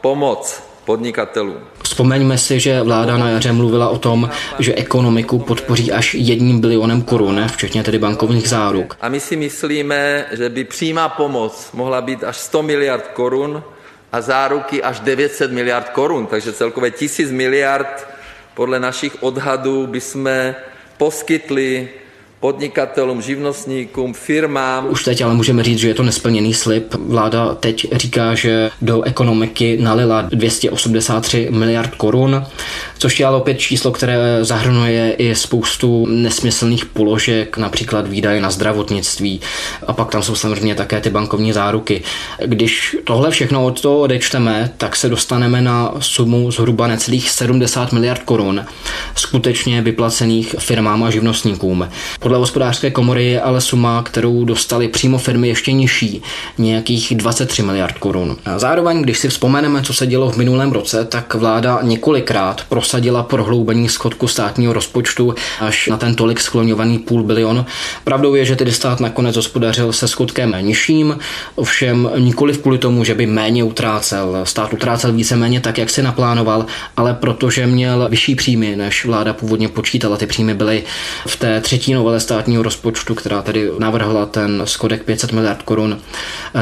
pomoc 0.00 0.73
podnikatelům. 0.84 1.56
Vzpomeňme 1.82 2.38
si, 2.38 2.60
že 2.60 2.82
vláda 2.82 3.16
na 3.16 3.28
jaře 3.28 3.52
mluvila 3.52 3.88
o 3.88 3.98
tom, 3.98 4.30
že 4.58 4.74
ekonomiku 4.74 5.38
podpoří 5.38 5.92
až 5.92 6.14
jedním 6.14 6.60
bilionem 6.60 7.02
korun, 7.02 7.44
včetně 7.48 7.82
tedy 7.82 7.98
bankovních 7.98 8.48
záruk. 8.48 8.96
A 9.00 9.08
my 9.08 9.20
si 9.20 9.36
myslíme, 9.36 10.26
že 10.32 10.48
by 10.48 10.64
přímá 10.64 11.08
pomoc 11.08 11.68
mohla 11.72 12.00
být 12.00 12.24
až 12.24 12.36
100 12.36 12.62
miliard 12.62 13.10
korun 13.12 13.62
a 14.12 14.20
záruky 14.20 14.82
až 14.82 15.00
900 15.00 15.52
miliard 15.52 15.88
korun, 15.88 16.26
takže 16.26 16.52
celkově 16.52 16.90
tisíc 16.90 17.30
miliard 17.30 18.08
podle 18.54 18.80
našich 18.80 19.22
odhadů 19.22 19.86
bychom 19.86 20.54
poskytli 20.96 21.88
podnikatelům, 22.44 23.22
živnostníkům, 23.22 24.14
firmám. 24.14 24.86
Už 24.90 25.04
teď 25.04 25.22
ale 25.22 25.34
můžeme 25.34 25.62
říct, 25.62 25.78
že 25.78 25.88
je 25.88 25.94
to 25.94 26.02
nesplněný 26.02 26.54
slib. 26.54 26.94
Vláda 26.94 27.54
teď 27.54 27.86
říká, 27.92 28.34
že 28.34 28.70
do 28.82 29.02
ekonomiky 29.02 29.78
nalila 29.80 30.22
283 30.22 31.48
miliard 31.50 31.94
korun, 31.94 32.46
což 33.04 33.20
je 33.20 33.26
ale 33.26 33.36
opět 33.36 33.58
číslo, 33.58 33.90
které 33.90 34.44
zahrnuje 34.44 35.12
i 35.12 35.34
spoustu 35.34 36.06
nesmyslných 36.06 36.86
položek, 36.86 37.56
například 37.56 38.08
výdaje 38.08 38.40
na 38.40 38.50
zdravotnictví 38.50 39.40
a 39.86 39.92
pak 39.92 40.10
tam 40.10 40.22
jsou 40.22 40.34
samozřejmě 40.34 40.74
také 40.74 41.00
ty 41.00 41.10
bankovní 41.10 41.52
záruky. 41.52 42.02
Když 42.44 42.96
tohle 43.04 43.30
všechno 43.30 43.64
od 43.64 43.80
toho 43.80 43.98
odečteme, 43.98 44.70
tak 44.76 44.96
se 44.96 45.08
dostaneme 45.08 45.60
na 45.60 45.94
sumu 46.00 46.50
zhruba 46.50 46.86
necelých 46.86 47.30
70 47.30 47.92
miliard 47.92 48.22
korun 48.22 48.64
skutečně 49.14 49.82
vyplacených 49.82 50.54
firmám 50.58 51.02
a 51.04 51.10
živnostníkům. 51.10 51.88
Podle 52.20 52.38
hospodářské 52.38 52.90
komory 52.90 53.24
je 53.24 53.40
ale 53.40 53.60
suma, 53.60 54.02
kterou 54.02 54.44
dostali 54.44 54.88
přímo 54.88 55.18
firmy 55.18 55.48
ještě 55.48 55.72
nižší, 55.72 56.22
nějakých 56.58 57.14
23 57.14 57.62
miliard 57.62 57.98
korun. 57.98 58.36
Zároveň, 58.56 59.02
když 59.02 59.18
si 59.18 59.28
vzpomeneme, 59.28 59.82
co 59.82 59.94
se 59.94 60.06
dělo 60.06 60.30
v 60.30 60.36
minulém 60.36 60.72
roce, 60.72 61.04
tak 61.04 61.34
vláda 61.34 61.78
několikrát 61.82 62.64
prosadila 62.68 62.93
prohloubení 63.22 63.88
schodku 63.88 64.28
státního 64.28 64.72
rozpočtu 64.72 65.34
až 65.60 65.88
na 65.88 65.96
ten 65.96 66.14
tolik 66.14 66.40
skloňovaný 66.40 66.98
půl 66.98 67.22
bilion. 67.22 67.66
Pravdou 68.04 68.34
je, 68.34 68.44
že 68.44 68.56
tedy 68.56 68.72
stát 68.72 69.00
nakonec 69.00 69.36
hospodařil 69.36 69.92
se 69.92 70.08
schodkem 70.08 70.54
nižším, 70.60 71.18
ovšem 71.54 72.10
nikoli 72.18 72.54
kvůli 72.54 72.78
tomu, 72.78 73.04
že 73.04 73.14
by 73.14 73.26
méně 73.26 73.64
utrácel. 73.64 74.40
Stát 74.44 74.72
utrácel 74.72 75.12
víceméně 75.12 75.60
tak, 75.60 75.78
jak 75.78 75.90
si 75.90 76.02
naplánoval, 76.02 76.66
ale 76.96 77.14
protože 77.14 77.66
měl 77.66 78.08
vyšší 78.08 78.34
příjmy, 78.34 78.76
než 78.76 79.04
vláda 79.04 79.32
původně 79.32 79.68
počítala. 79.68 80.16
Ty 80.16 80.26
příjmy 80.26 80.54
byly 80.54 80.82
v 81.26 81.36
té 81.36 81.60
třetí 81.60 81.94
novele 81.94 82.20
státního 82.20 82.62
rozpočtu, 82.62 83.14
která 83.14 83.42
tady 83.42 83.70
navrhla 83.78 84.26
ten 84.26 84.62
schodek 84.64 85.04
500 85.04 85.32
miliard 85.32 85.62
korun, 85.62 85.98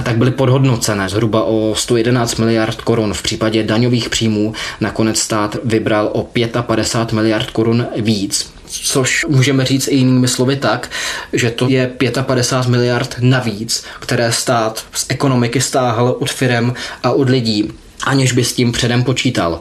tak 0.03 0.17
byly 0.17 0.31
podhodnocené 0.31 1.09
zhruba 1.09 1.45
o 1.45 1.75
111 1.77 2.37
miliard 2.37 2.81
korun. 2.81 3.15
V 3.15 3.23
případě 3.23 3.63
daňových 3.63 4.09
příjmů 4.09 4.53
nakonec 4.81 5.19
stát 5.19 5.57
vybral 5.65 6.11
o 6.13 6.22
55 6.25 7.13
miliard 7.13 7.51
korun 7.51 7.87
víc. 7.97 8.53
Což 8.67 9.25
můžeme 9.29 9.65
říct 9.65 9.89
i 9.89 9.97
jinými 9.97 10.29
slovy 10.29 10.57
tak, 10.57 10.91
že 11.33 11.51
to 11.51 11.69
je 11.69 11.93
55 12.23 12.71
miliard 12.71 13.17
navíc, 13.21 13.85
které 14.01 14.33
stát 14.33 14.85
z 14.95 15.07
ekonomiky 15.09 15.61
stáhl 15.61 16.17
od 16.21 16.31
firem 16.31 16.75
a 17.03 17.11
od 17.11 17.29
lidí 17.29 17.73
aniž 18.05 18.33
by 18.33 18.45
s 18.45 18.53
tím 18.53 18.73
předem 18.73 19.05
počítal. 19.05 19.61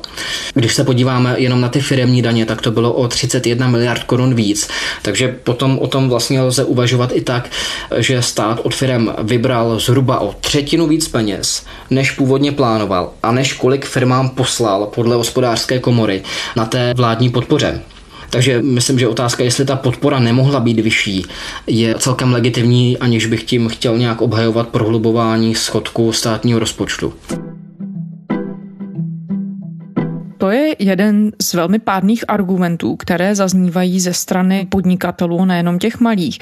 Když 0.53 0.73
se 0.73 0.83
podíváme 0.83 1.35
jenom 1.37 1.61
na 1.61 1.69
ty 1.69 1.79
firemní 1.79 2.21
daně, 2.21 2.45
tak 2.45 2.61
to 2.61 2.71
bylo 2.71 2.93
o 2.93 3.07
31 3.07 3.67
miliard 3.67 4.03
korun 4.03 4.35
víc. 4.35 4.67
Takže 5.01 5.35
potom 5.43 5.79
o 5.79 5.87
tom 5.87 6.09
vlastně 6.09 6.41
lze 6.41 6.63
uvažovat 6.63 7.11
i 7.13 7.21
tak, 7.21 7.49
že 7.97 8.21
stát 8.21 8.59
od 8.63 8.75
firem 8.75 9.13
vybral 9.23 9.79
zhruba 9.79 10.19
o 10.19 10.35
třetinu 10.41 10.87
víc 10.87 11.07
peněz, 11.07 11.65
než 11.89 12.11
původně 12.11 12.51
plánoval 12.51 13.11
a 13.23 13.31
než 13.31 13.53
kolik 13.53 13.85
firmám 13.85 14.29
poslal 14.29 14.85
podle 14.85 15.15
hospodářské 15.15 15.79
komory 15.79 16.23
na 16.55 16.65
té 16.65 16.93
vládní 16.93 17.29
podpoře. 17.29 17.81
Takže 18.29 18.61
myslím, 18.61 18.99
že 18.99 19.07
otázka, 19.07 19.43
jestli 19.43 19.65
ta 19.65 19.75
podpora 19.75 20.19
nemohla 20.19 20.59
být 20.59 20.79
vyšší, 20.79 21.25
je 21.67 21.95
celkem 21.95 22.33
legitimní, 22.33 22.97
aniž 22.97 23.25
bych 23.25 23.43
tím 23.43 23.69
chtěl 23.69 23.97
nějak 23.97 24.21
obhajovat 24.21 24.69
prohlubování 24.69 25.55
schodku 25.55 26.11
státního 26.11 26.59
rozpočtu. 26.59 27.13
To 30.41 30.49
je 30.51 30.75
jeden 30.79 31.31
z 31.41 31.53
velmi 31.53 31.79
pádných 31.79 32.23
argumentů, 32.27 32.95
které 32.95 33.35
zaznívají 33.35 33.99
ze 33.99 34.13
strany 34.13 34.67
podnikatelů, 34.69 35.45
nejenom 35.45 35.79
těch 35.79 35.99
malých. 35.99 36.39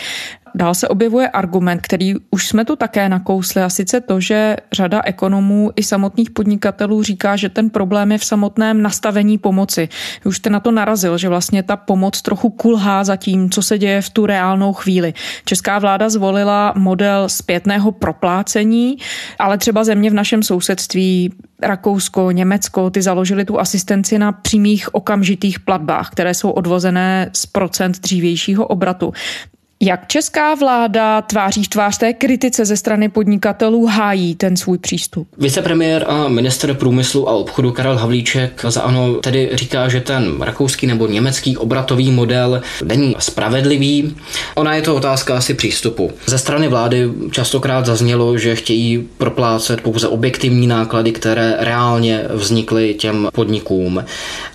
Dál 0.56 0.76
se 0.76 0.88
objevuje 0.88 1.28
argument, 1.28 1.80
který 1.82 2.16
už 2.32 2.48
jsme 2.48 2.66
tu 2.66 2.76
také 2.76 3.10
nakousli, 3.10 3.62
a 3.62 3.70
sice 3.70 4.02
to, 4.02 4.20
že 4.20 4.56
řada 4.72 5.02
ekonomů 5.06 5.72
i 5.76 5.84
samotných 5.84 6.32
podnikatelů 6.32 7.04
říká, 7.04 7.36
že 7.36 7.50
ten 7.50 7.70
problém 7.70 8.12
je 8.12 8.18
v 8.18 8.26
samotném 8.26 8.82
nastavení 8.82 9.38
pomoci. 9.38 9.90
Už 10.26 10.38
jste 10.38 10.50
na 10.50 10.60
to 10.60 10.72
narazil, 10.72 11.18
že 11.18 11.30
vlastně 11.30 11.64
ta 11.64 11.76
pomoc 11.76 12.22
trochu 12.22 12.50
kulhá 12.50 13.04
za 13.04 13.16
tím, 13.16 13.50
co 13.50 13.62
se 13.62 13.78
děje 13.78 14.02
v 14.02 14.10
tu 14.10 14.26
reálnou 14.26 14.74
chvíli. 14.74 15.14
Česká 15.46 15.80
vláda 15.80 16.10
zvolila 16.10 16.74
model 16.78 17.30
zpětného 17.30 17.92
proplácení, 17.92 18.98
ale 19.40 19.58
třeba 19.58 19.84
země 19.84 20.10
v 20.10 20.14
našem 20.14 20.44
sousedství 20.44 21.34
Rakousko, 21.62 22.32
Německo, 22.32 22.90
ty 22.90 23.02
založili 23.02 23.46
tu 23.46 23.60
asistenci 23.60 24.20
na 24.20 24.32
přímých 24.32 24.96
okamžitých 24.96 25.60
platbách, 25.60 26.10
které 26.10 26.34
jsou 26.34 26.50
odvozené 26.50 27.30
z 27.34 27.46
procent 27.46 28.00
dřívějšího 28.00 28.68
obratu. 28.68 29.14
Jak 29.84 30.08
česká 30.08 30.56
vláda 30.56 31.22
tváří 31.22 31.64
v 31.64 31.68
tvář 31.68 31.98
té 31.98 32.14
kritice 32.14 32.66
ze 32.66 32.78
strany 32.78 33.10
podnikatelů 33.10 33.86
hájí 33.86 34.36
ten 34.36 34.58
svůj 34.58 34.78
přístup? 34.78 35.28
Vicepremiér 35.38 36.06
a 36.08 36.28
minister 36.28 36.74
průmyslu 36.74 37.30
a 37.30 37.32
obchodu 37.32 37.72
Karel 37.72 37.98
Havlíček 37.98 38.66
za 38.68 38.82
ano 38.82 39.14
tedy 39.16 39.50
říká, 39.54 39.90
že 39.90 40.02
ten 40.02 40.42
rakouský 40.42 40.88
nebo 40.88 41.08
německý 41.08 41.58
obratový 41.58 42.12
model 42.12 42.62
není 42.84 43.16
spravedlivý. 43.20 44.16
Ona 44.56 44.76
je 44.76 44.82
to 44.82 44.96
otázka 44.96 45.38
asi 45.38 45.54
přístupu. 45.54 46.12
Ze 46.26 46.38
strany 46.38 46.68
vlády 46.68 47.10
častokrát 47.32 47.86
zaznělo, 47.86 48.38
že 48.38 48.56
chtějí 48.56 49.08
proplácet 49.18 49.82
pouze 49.82 50.08
objektivní 50.08 50.68
náklady, 50.68 51.12
které 51.12 51.56
reálně 51.60 52.24
vznikly 52.30 52.94
těm 52.94 53.28
podnikům. 53.34 54.04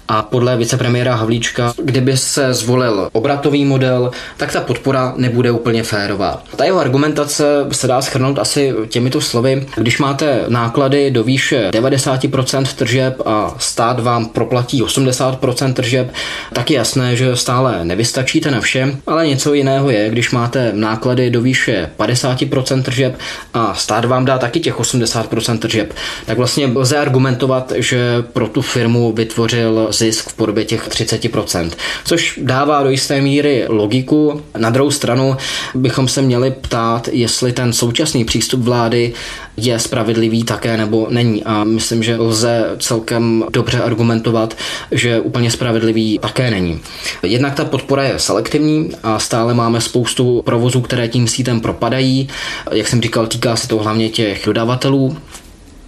A 0.08 0.22
podle 0.22 0.56
vicepremiéra 0.56 1.14
Havlíčka, 1.14 1.72
kdyby 1.82 2.16
se 2.16 2.54
zvolil 2.54 3.08
obratový 3.12 3.64
model, 3.64 4.10
tak 4.36 4.52
ta 4.52 4.60
podpora 4.60 5.12
nebude 5.16 5.50
úplně 5.50 5.82
férová. 5.82 6.42
Ta 6.56 6.64
jeho 6.64 6.78
argumentace 6.78 7.44
se 7.72 7.86
dá 7.86 8.02
schrnout 8.02 8.38
asi 8.38 8.74
těmito 8.88 9.20
slovy. 9.20 9.66
Když 9.76 9.98
máte 9.98 10.44
náklady 10.48 11.10
do 11.10 11.24
výše 11.24 11.70
90% 11.70 12.66
tržeb 12.66 13.22
a 13.26 13.54
stát 13.58 14.00
vám 14.00 14.26
proplatí 14.26 14.82
80% 14.82 15.72
tržeb, 15.72 16.12
tak 16.52 16.70
je 16.70 16.76
jasné, 16.76 17.16
že 17.16 17.36
stále 17.36 17.84
nevystačíte 17.84 18.50
na 18.50 18.60
vše, 18.60 18.96
ale 19.06 19.26
něco 19.26 19.54
jiného 19.54 19.90
je, 19.90 20.10
když 20.10 20.30
máte 20.30 20.72
náklady 20.72 21.30
do 21.30 21.40
výše 21.40 21.90
50% 21.98 22.82
tržeb 22.82 23.18
a 23.54 23.74
stát 23.74 24.04
vám 24.04 24.24
dá 24.24 24.38
taky 24.38 24.60
těch 24.60 24.80
80% 24.80 25.58
tržeb, 25.58 25.94
tak 26.26 26.38
vlastně 26.38 26.66
lze 26.74 26.98
argumentovat, 26.98 27.72
že 27.76 28.22
pro 28.32 28.48
tu 28.48 28.62
firmu 28.62 29.12
vytvořil 29.12 29.88
zisk 30.04 30.28
v 30.28 30.34
podobě 30.34 30.64
těch 30.64 30.88
30%, 30.88 31.70
což 32.04 32.38
dává 32.42 32.82
do 32.82 32.90
jisté 32.90 33.20
míry 33.20 33.64
logiku. 33.68 34.42
Na 34.58 34.70
druhou 34.70 34.90
stranu 34.90 35.36
bychom 35.74 36.08
se 36.08 36.22
měli 36.22 36.50
ptát, 36.50 37.08
jestli 37.12 37.52
ten 37.52 37.72
současný 37.72 38.24
přístup 38.24 38.60
vlády 38.60 39.12
je 39.56 39.78
spravedlivý 39.78 40.44
také 40.44 40.76
nebo 40.76 41.06
není. 41.10 41.44
A 41.44 41.64
myslím, 41.64 42.02
že 42.02 42.16
lze 42.16 42.64
celkem 42.78 43.44
dobře 43.50 43.80
argumentovat, 43.82 44.56
že 44.90 45.20
úplně 45.20 45.50
spravedlivý 45.50 46.18
také 46.18 46.50
není. 46.50 46.80
Jednak 47.22 47.54
ta 47.54 47.64
podpora 47.64 48.02
je 48.02 48.18
selektivní 48.18 48.90
a 49.02 49.18
stále 49.18 49.54
máme 49.54 49.80
spoustu 49.80 50.42
provozů, 50.42 50.80
které 50.80 51.08
tím 51.08 51.28
sítem 51.28 51.60
propadají. 51.60 52.28
Jak 52.72 52.88
jsem 52.88 53.02
říkal, 53.02 53.26
týká 53.26 53.56
se 53.56 53.68
to 53.68 53.78
hlavně 53.78 54.08
těch 54.08 54.42
dodavatelů. 54.46 55.16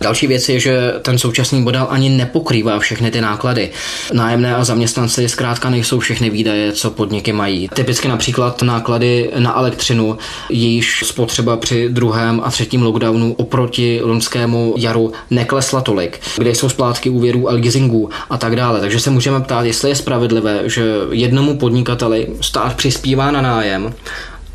Další 0.07 0.27
věc 0.27 0.49
je, 0.49 0.61
že 0.61 0.95
ten 1.03 1.19
současný 1.19 1.61
model 1.61 1.87
ani 1.91 2.09
nepokrývá 2.09 2.79
všechny 2.79 3.11
ty 3.11 3.21
náklady. 3.21 3.71
Nájemné 4.13 4.57
a 4.57 4.65
zaměstnanci 4.65 5.29
zkrátka 5.29 5.71
nejsou 5.71 5.99
všechny 5.99 6.31
výdaje, 6.31 6.73
co 6.73 6.91
podniky 6.91 7.33
mají. 7.33 7.69
Typicky 7.69 8.09
například 8.09 8.63
náklady 8.63 9.31
na 9.39 9.59
elektřinu, 9.59 10.19
jejíž 10.51 11.03
spotřeba 11.07 11.57
při 11.57 11.89
druhém 11.89 12.41
a 12.45 12.51
třetím 12.51 12.83
lockdownu 12.83 13.35
oproti 13.35 14.01
loňskému 14.03 14.75
jaru 14.79 15.13
neklesla 15.31 15.81
tolik, 15.81 16.21
kde 16.37 16.51
jsou 16.51 16.69
splátky 16.69 17.11
úvěrů 17.11 17.51
a 17.51 17.53
leasingů 17.53 18.11
a 18.31 18.39
tak 18.39 18.57
dále. 18.57 18.81
Takže 18.81 19.01
se 19.01 19.11
můžeme 19.11 19.41
ptát, 19.41 19.65
jestli 19.65 19.89
je 19.89 19.95
spravedlivé, 19.95 20.63
že 20.65 20.85
jednomu 21.11 21.59
podnikateli 21.59 22.29
stát 22.41 22.77
přispívá 22.77 23.31
na 23.31 23.43
nájem 23.43 23.95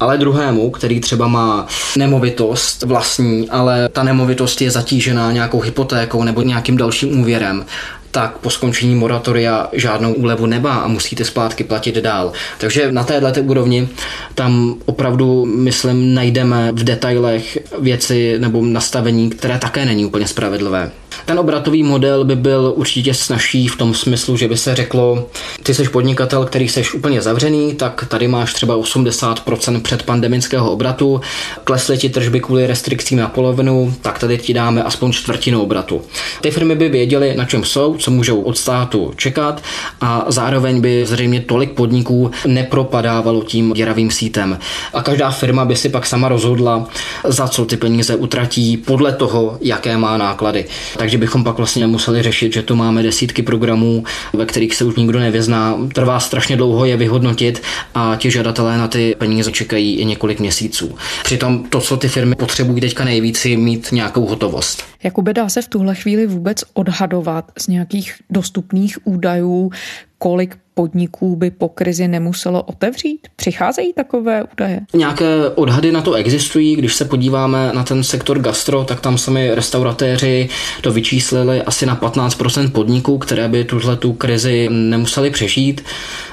ale 0.01 0.17
druhému, 0.17 0.71
který 0.71 0.99
třeba 0.99 1.27
má 1.27 1.67
nemovitost 1.97 2.83
vlastní, 2.83 3.49
ale 3.49 3.89
ta 3.89 4.03
nemovitost 4.03 4.61
je 4.61 4.71
zatížená 4.71 5.31
nějakou 5.31 5.59
hypotékou 5.59 6.23
nebo 6.23 6.41
nějakým 6.41 6.77
dalším 6.77 7.21
úvěrem, 7.21 7.65
tak 8.11 8.37
po 8.37 8.49
skončení 8.49 8.95
moratoria 8.95 9.69
žádnou 9.73 10.13
úlevu 10.13 10.45
nemá 10.45 10.75
a 10.75 10.87
musíte 10.87 11.25
splátky 11.25 11.63
platit 11.63 11.95
dál. 11.95 12.31
Takže 12.57 12.91
na 12.91 13.03
této 13.03 13.41
úrovni 13.41 13.89
tam 14.35 14.75
opravdu, 14.85 15.45
myslím, 15.45 16.13
najdeme 16.13 16.71
v 16.71 16.83
detailech 16.83 17.57
věci 17.79 18.35
nebo 18.39 18.65
nastavení, 18.65 19.29
které 19.29 19.59
také 19.59 19.85
není 19.85 20.05
úplně 20.05 20.27
spravedlivé. 20.27 20.91
Ten 21.25 21.39
obratový 21.39 21.83
model 21.83 22.23
by 22.23 22.35
byl 22.35 22.73
určitě 22.75 23.13
snažší 23.13 23.67
v 23.67 23.75
tom 23.75 23.93
smyslu, 23.93 24.37
že 24.37 24.47
by 24.47 24.57
se 24.57 24.75
řeklo, 24.75 25.27
ty 25.63 25.73
jsi 25.73 25.89
podnikatel, 25.89 26.45
který 26.45 26.69
jsi 26.69 26.83
úplně 26.95 27.21
zavřený, 27.21 27.73
tak 27.75 28.05
tady 28.07 28.27
máš 28.27 28.53
třeba 28.53 28.77
80% 28.77 29.81
předpandemického 29.81 30.71
obratu, 30.71 31.21
klesly 31.63 31.97
ti 31.97 32.09
tržby 32.09 32.39
kvůli 32.39 32.67
restrikcím 32.67 33.19
na 33.19 33.27
polovinu, 33.27 33.93
tak 34.01 34.19
tady 34.19 34.37
ti 34.37 34.53
dáme 34.53 34.83
aspoň 34.83 35.11
čtvrtinu 35.11 35.61
obratu. 35.61 36.01
Ty 36.41 36.51
firmy 36.51 36.75
by 36.75 36.89
věděly, 36.89 37.35
na 37.35 37.45
čem 37.45 37.63
jsou, 37.63 37.95
co 37.97 38.11
můžou 38.11 38.41
od 38.41 38.57
státu 38.57 39.13
čekat 39.15 39.61
a 40.01 40.25
zároveň 40.27 40.81
by 40.81 41.05
zřejmě 41.05 41.41
tolik 41.41 41.71
podniků 41.71 42.31
nepropadávalo 42.45 43.43
tím 43.43 43.73
děravým 43.73 44.11
sítem. 44.11 44.59
A 44.93 45.03
každá 45.03 45.31
firma 45.31 45.65
by 45.65 45.75
si 45.75 45.89
pak 45.89 46.05
sama 46.05 46.27
rozhodla, 46.27 46.87
za 47.23 47.47
co 47.47 47.65
ty 47.65 47.77
peníze 47.77 48.15
utratí 48.15 48.77
podle 48.77 49.13
toho, 49.13 49.57
jaké 49.61 49.97
má 49.97 50.17
náklady. 50.17 50.65
Takže 50.97 51.10
bychom 51.17 51.43
pak 51.43 51.57
vlastně 51.57 51.87
museli 51.87 52.23
řešit, 52.23 52.53
že 52.53 52.61
tu 52.61 52.75
máme 52.75 53.03
desítky 53.03 53.41
programů, 53.41 54.03
ve 54.33 54.45
kterých 54.45 54.75
se 54.75 54.85
už 54.85 54.95
nikdo 54.95 55.19
nevyzná. 55.19 55.77
Trvá 55.93 56.19
strašně 56.19 56.57
dlouho 56.57 56.85
je 56.85 56.97
vyhodnotit 56.97 57.61
a 57.95 58.15
ti 58.15 58.31
žadatelé 58.31 58.77
na 58.77 58.87
ty 58.87 59.15
peníze 59.17 59.51
čekají 59.51 59.95
i 59.95 60.05
několik 60.05 60.39
měsíců. 60.39 60.95
Přitom 61.23 61.63
to, 61.63 61.81
co 61.81 61.97
ty 61.97 62.07
firmy 62.07 62.35
potřebují 62.35 62.81
teďka 62.81 63.03
nejvíc, 63.03 63.45
je 63.45 63.57
mít 63.57 63.91
nějakou 63.91 64.25
hotovost. 64.25 64.83
Jakube, 65.03 65.33
dá 65.33 65.49
se 65.49 65.61
v 65.61 65.67
tuhle 65.67 65.95
chvíli 65.95 66.27
vůbec 66.27 66.63
odhadovat 66.73 67.51
z 67.59 67.67
nějakých 67.67 68.13
dostupných 68.29 69.07
údajů, 69.07 69.71
kolik 70.17 70.57
podniků 70.81 71.35
by 71.35 71.51
po 71.51 71.69
krizi 71.69 72.07
nemuselo 72.07 72.63
otevřít? 72.63 73.27
Přicházejí 73.35 73.93
takové 73.93 74.43
údaje? 74.53 74.79
Nějaké 74.93 75.25
odhady 75.55 75.91
na 75.91 76.01
to 76.01 76.13
existují. 76.13 76.75
Když 76.75 76.95
se 76.95 77.05
podíváme 77.05 77.71
na 77.73 77.83
ten 77.83 78.03
sektor 78.03 78.39
gastro, 78.39 78.83
tak 78.83 79.01
tam 79.01 79.17
sami 79.17 79.55
restauratéři 79.55 80.49
to 80.81 80.91
vyčíslili 80.91 81.61
asi 81.61 81.85
na 81.85 81.97
15% 81.97 82.71
podniků, 82.71 83.17
které 83.17 83.49
by 83.49 83.63
tuhle 83.63 83.97
tu 83.97 84.13
krizi 84.13 84.69
nemuseli 84.71 85.29
přežít. 85.29 85.83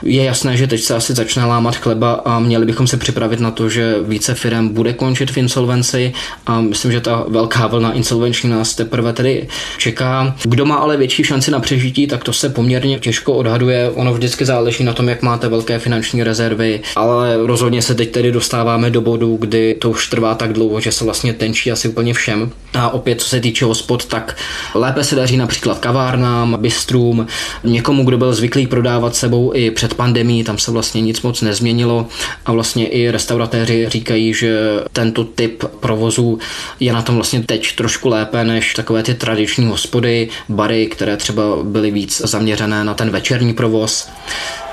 Je 0.03 0.25
jasné, 0.25 0.57
že 0.57 0.67
teď 0.67 0.81
se 0.81 0.95
asi 0.95 1.15
začne 1.15 1.45
lámat 1.45 1.77
chleba 1.77 2.13
a 2.13 2.39
měli 2.39 2.67
bychom 2.67 2.87
se 2.87 2.97
připravit 2.97 3.41
na 3.41 3.51
to, 3.51 3.69
že 3.69 3.95
více 4.03 4.35
firm 4.35 4.69
bude 4.69 4.93
končit 4.93 5.31
v 5.31 5.37
insolvenci 5.37 6.13
a 6.47 6.61
myslím, 6.61 6.93
že 6.93 7.01
ta 7.01 7.25
velká 7.29 7.67
vlna 7.67 7.93
insolvenční 7.93 8.51
nás 8.51 8.75
teprve 8.75 9.13
tedy 9.13 9.49
čeká. 9.79 10.37
Kdo 10.45 10.67
má 10.67 10.77
ale 10.77 10.97
větší 10.97 11.25
šanci 11.25 11.51
na 11.51 11.61
přežití, 11.61 12.07
tak 12.07 12.25
to 12.25 12.33
se 12.33 12.49
poměrně 12.49 12.99
těžko 12.99 13.35
odhaduje. 13.35 13.91
Ono 13.91 14.15
vždycky 14.15 14.38
vždycky 14.39 14.53
záleží 14.53 14.85
na 14.85 14.93
tom, 14.93 15.09
jak 15.09 15.23
máte 15.23 15.49
velké 15.49 15.79
finanční 15.79 16.23
rezervy, 16.23 16.81
ale 16.97 17.37
rozhodně 17.47 17.83
se 17.83 17.95
teď 17.95 18.11
tedy 18.11 18.33
dostáváme 18.33 18.91
do 18.91 19.01
bodu, 19.01 19.37
kdy 19.37 19.75
to 19.75 19.91
už 19.91 20.09
trvá 20.09 20.35
tak 20.35 20.53
dlouho, 20.53 20.81
že 20.81 20.93
se 20.93 21.05
vlastně 21.05 21.33
tenčí 21.33 21.73
asi 21.73 21.89
úplně 21.89 22.15
všem. 22.15 22.51
A 22.75 22.91
opět, 22.91 23.21
co 23.21 23.29
se 23.29 23.41
týče 23.41 23.65
hospod, 23.65 24.05
tak 24.05 24.37
lépe 24.75 25.05
se 25.05 25.17
daří 25.17 25.37
například 25.37 25.79
kavárnám, 25.79 26.57
bistrům, 26.61 27.27
někomu, 27.65 28.05
kdo 28.05 28.19
byl 28.19 28.33
zvyklý 28.33 28.67
prodávat 28.67 29.17
sebou 29.17 29.53
i 29.55 29.71
před 29.71 29.95
pandemí, 29.95 30.45
tam 30.45 30.59
se 30.59 30.71
vlastně 30.71 31.01
nic 31.01 31.23
moc 31.23 31.43
nezměnilo 31.43 32.07
a 32.47 32.53
vlastně 32.53 32.87
i 32.87 33.11
restauratéři 33.11 33.87
říkají, 33.89 34.35
že 34.35 34.59
tento 34.93 35.25
typ 35.25 35.65
provozu 35.81 36.39
je 36.81 36.93
na 36.93 37.03
tom 37.03 37.15
vlastně 37.15 37.43
teď 37.43 37.77
trošku 37.77 38.09
lépe 38.09 38.45
než 38.45 38.75
takové 38.75 39.03
ty 39.03 39.15
tradiční 39.15 39.67
hospody, 39.67 40.29
bary, 40.49 40.87
které 40.87 41.17
třeba 41.17 41.43
byly 41.63 41.91
víc 41.91 42.23
zaměřené 42.25 42.85
na 42.85 42.95
ten 42.95 43.11
večerní 43.11 43.55
provoz. 43.55 44.09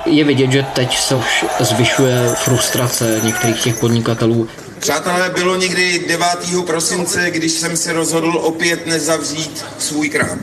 Je 0.05 0.23
vidět, 0.23 0.51
že 0.51 0.65
teď 0.73 0.97
se 0.99 1.15
už 1.15 1.45
zvyšuje 1.59 2.29
frustrace 2.35 3.21
některých 3.23 3.63
těch 3.63 3.75
podnikatelů. 3.75 4.47
Přátelé, 4.79 5.29
bylo 5.29 5.55
někdy 5.55 6.05
9. 6.07 6.27
prosince, 6.65 7.31
když 7.31 7.51
jsem 7.51 7.77
se 7.77 7.93
rozhodl 7.93 8.37
opět 8.37 8.87
nezavřít 8.87 9.65
svůj 9.77 10.09
krám. 10.09 10.39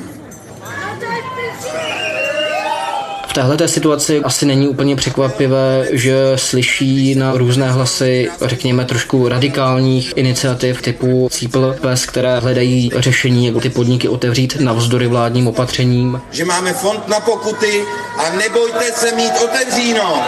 V 3.33 3.35
téhle 3.35 3.69
situaci 3.69 4.21
asi 4.25 4.47
není 4.47 4.69
úplně 4.69 4.97
překvapivé, 4.97 5.89
že 5.91 6.33
slyší 6.37 7.15
na 7.15 7.33
různé 7.33 7.71
hlasy, 7.71 8.29
řekněme, 8.41 8.85
trošku 8.85 9.29
radikálních 9.29 10.13
iniciativ 10.17 10.83
typu 10.83 11.29
Cípl 11.33 11.77
Pes, 11.81 12.07
které 12.07 12.39
hledají 12.39 12.91
řešení, 12.97 13.47
jak 13.47 13.63
ty 13.63 13.71
podniky 13.71 14.09
otevřít 14.09 14.57
navzdory 14.61 15.07
vládním 15.07 15.47
opatřením. 15.47 16.21
Že 16.31 16.45
máme 16.45 16.73
fond 16.73 17.09
na 17.09 17.21
pokuty 17.21 17.85
a 18.19 18.37
nebojte 18.37 18.93
se 18.93 19.17
mít 19.17 19.33
otevříno. 19.45 20.23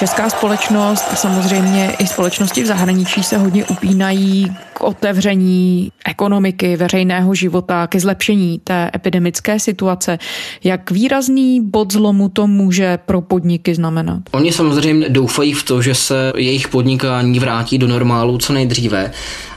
Česká 0.00 0.30
společnost 0.30 1.04
a 1.12 1.16
samozřejmě 1.16 1.96
i 1.98 2.06
společnosti 2.06 2.62
v 2.62 2.66
zahraničí 2.66 3.22
se 3.22 3.38
hodně 3.38 3.64
upínají 3.64 4.56
k 4.72 4.80
otevření 4.80 5.92
ekonomiky, 6.06 6.76
veřejného 6.76 7.34
života, 7.34 7.86
ke 7.86 8.00
zlepšení 8.00 8.60
té 8.64 8.90
epidemické 8.94 9.58
situace. 9.58 10.18
Jak 10.64 10.90
výrazný 10.90 11.60
bod 11.64 11.92
zlomu 11.92 12.28
to 12.28 12.46
může 12.46 12.98
pro 13.06 13.20
podniky 13.20 13.74
znamenat? 13.74 14.18
Oni 14.30 14.52
samozřejmě 14.52 15.08
doufají 15.08 15.52
v 15.52 15.62
to, 15.62 15.82
že 15.82 15.94
se 15.94 16.32
jejich 16.36 16.68
podnikání 16.68 17.40
vrátí 17.40 17.78
do 17.78 17.88
normálu 17.88 18.38
co 18.38 18.52
nejdříve. 18.52 19.12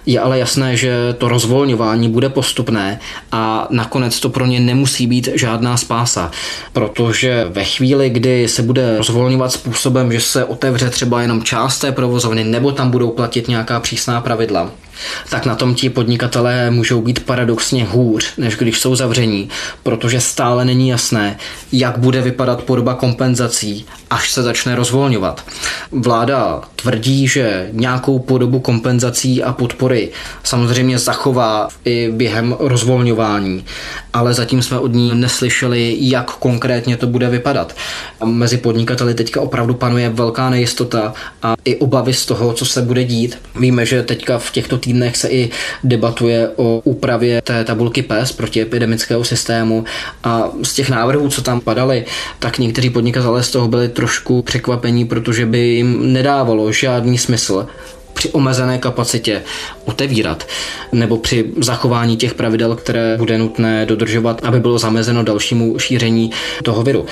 Je 0.06 0.20
ale 0.20 0.40
jasné, 0.40 0.78
že 0.78 1.16
to 1.18 1.28
rozvolňování 1.28 2.10
bude 2.10 2.30
postupné 2.30 3.00
a 3.32 3.68
nakonec 3.70 4.20
to 4.20 4.30
pro 4.30 4.46
ně 4.46 4.60
nemusí 4.60 5.08
být 5.08 5.30
žádná 5.36 5.78
spása, 5.78 6.32
protože 6.74 7.46
ve 7.50 7.64
chvíli, 7.64 8.10
kdy 8.10 8.48
se 8.48 8.62
bude 8.62 8.98
rozvolňovat 8.98 9.52
způsobem, 9.52 10.12
že 10.12 10.20
se 10.34 10.46
otevře 10.46 10.90
třeba 10.90 11.22
jenom 11.22 11.44
část 11.44 11.80
té 11.80 11.92
provozovny 11.92 12.44
nebo 12.44 12.72
tam 12.72 12.92
budou 12.92 13.10
platit 13.10 13.48
nějaká 13.48 13.80
přísná 13.80 14.22
pravidla, 14.22 14.72
tak 15.30 15.46
na 15.46 15.56
tom 15.56 15.76
ti 15.76 15.90
podnikatelé 15.90 16.72
můžou 16.72 17.02
být 17.02 17.26
paradoxně 17.26 17.86
hůř, 17.86 18.34
než 18.38 18.56
když 18.56 18.80
jsou 18.80 18.96
zavření, 18.96 19.50
protože 19.84 20.22
stále 20.22 20.66
není 20.66 20.90
jasné, 20.90 21.38
jak 21.72 21.98
bude 21.98 22.22
vypadat 22.22 22.64
podoba 22.64 22.94
kompenzací, 22.94 23.86
až 24.10 24.32
se 24.32 24.44
začne 24.44 24.76
rozvolňovat. 24.76 25.46
Vláda 25.92 26.62
tvrdí, 26.76 27.28
že 27.28 27.70
nějakou 27.72 28.20
podobu 28.20 28.60
kompenzací 28.60 29.44
a 29.44 29.54
podpory 29.54 30.10
samozřejmě 30.44 31.00
zachová 31.00 31.68
i 31.86 32.12
během 32.12 32.56
rozvolňování, 32.60 33.66
ale 34.14 34.34
zatím 34.34 34.62
jsme 34.62 34.80
od 34.80 34.94
ní 34.94 35.12
neslyšeli, 35.16 35.98
jak 36.00 36.32
konkrétně 36.32 36.98
to 36.98 37.08
bude 37.08 37.30
vypadat. 37.30 37.76
Mezi 38.26 38.58
podnikateli 38.58 39.14
teďka 39.14 39.42
opravdu 39.42 39.74
panuje 39.74 40.10
velká 40.10 40.50
nejistota 40.50 41.14
a 41.44 41.56
i 41.66 41.76
obavy 41.76 42.14
z 42.14 42.26
toho, 42.26 42.54
co 42.54 42.66
se 42.66 42.82
bude 42.82 43.04
dít. 43.04 43.38
Víme, 43.60 43.86
že 43.86 44.04
teďka 44.04 44.38
v 44.38 44.52
těchto 44.52 44.78
týdnech 44.84 45.18
se 45.18 45.28
i 45.30 45.50
debatuje 45.84 46.50
o 46.56 46.82
úpravě 46.84 47.42
té 47.42 47.64
tabulky 47.64 48.02
PES 48.02 48.32
proti 48.32 48.62
epidemického 48.62 49.24
systému 49.24 49.84
a 50.24 50.50
z 50.64 50.74
těch 50.74 50.90
návrhů, 50.90 51.30
co 51.30 51.42
tam 51.42 51.62
padaly, 51.62 52.06
tak 52.40 52.60
někteří 52.60 52.90
podnikatelé 52.90 53.44
z 53.44 53.52
toho 53.52 53.68
byli 53.68 53.90
trošku 53.90 54.42
překvapení, 54.42 55.06
protože 55.06 55.46
by 55.46 55.60
jim 55.60 56.14
nedávalo 56.14 56.72
žádný 56.72 57.18
smysl 57.18 57.68
při 58.14 58.30
omezené 58.30 58.78
kapacitě 58.78 59.42
otevírat, 59.86 60.48
nebo 60.92 61.18
při 61.18 61.46
zachování 61.58 62.18
těch 62.18 62.34
pravidel, 62.34 62.76
které 62.76 63.18
bude 63.18 63.38
nutné 63.38 63.86
dodržovat, 63.86 64.42
aby 64.44 64.60
bylo 64.60 64.78
zamezeno 64.80 65.24
dalšímu 65.24 65.80
šíření 65.80 66.32
toho 66.64 66.84
viru. 66.84 67.06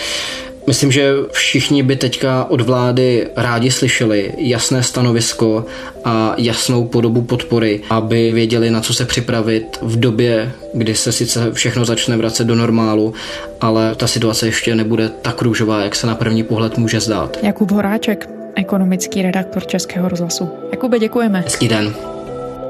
Myslím, 0.67 0.91
že 0.91 1.13
všichni 1.31 1.83
by 1.83 1.95
teďka 1.95 2.45
od 2.49 2.61
vlády 2.61 3.27
rádi 3.35 3.71
slyšeli 3.71 4.33
jasné 4.37 4.83
stanovisko 4.83 5.65
a 6.05 6.35
jasnou 6.37 6.85
podobu 6.85 7.21
podpory, 7.21 7.81
aby 7.89 8.31
věděli, 8.31 8.69
na 8.69 8.81
co 8.81 8.93
se 8.93 9.05
připravit 9.05 9.77
v 9.81 9.99
době, 9.99 10.51
kdy 10.73 10.95
se 10.95 11.11
sice 11.11 11.51
všechno 11.51 11.85
začne 11.85 12.17
vracet 12.17 12.43
do 12.43 12.55
normálu, 12.55 13.13
ale 13.61 13.95
ta 13.95 14.07
situace 14.07 14.45
ještě 14.45 14.75
nebude 14.75 15.09
tak 15.21 15.41
růžová, 15.41 15.83
jak 15.83 15.95
se 15.95 16.07
na 16.07 16.15
první 16.15 16.43
pohled 16.43 16.77
může 16.77 16.99
zdát. 16.99 17.37
Jakub 17.43 17.71
Horáček, 17.71 18.29
ekonomický 18.55 19.21
redaktor 19.21 19.67
Českého 19.67 20.09
rozhlasu. 20.09 20.49
Jakube, 20.71 20.99
děkujeme. 20.99 21.39
Hezký 21.39 21.67
den. 21.67 22.10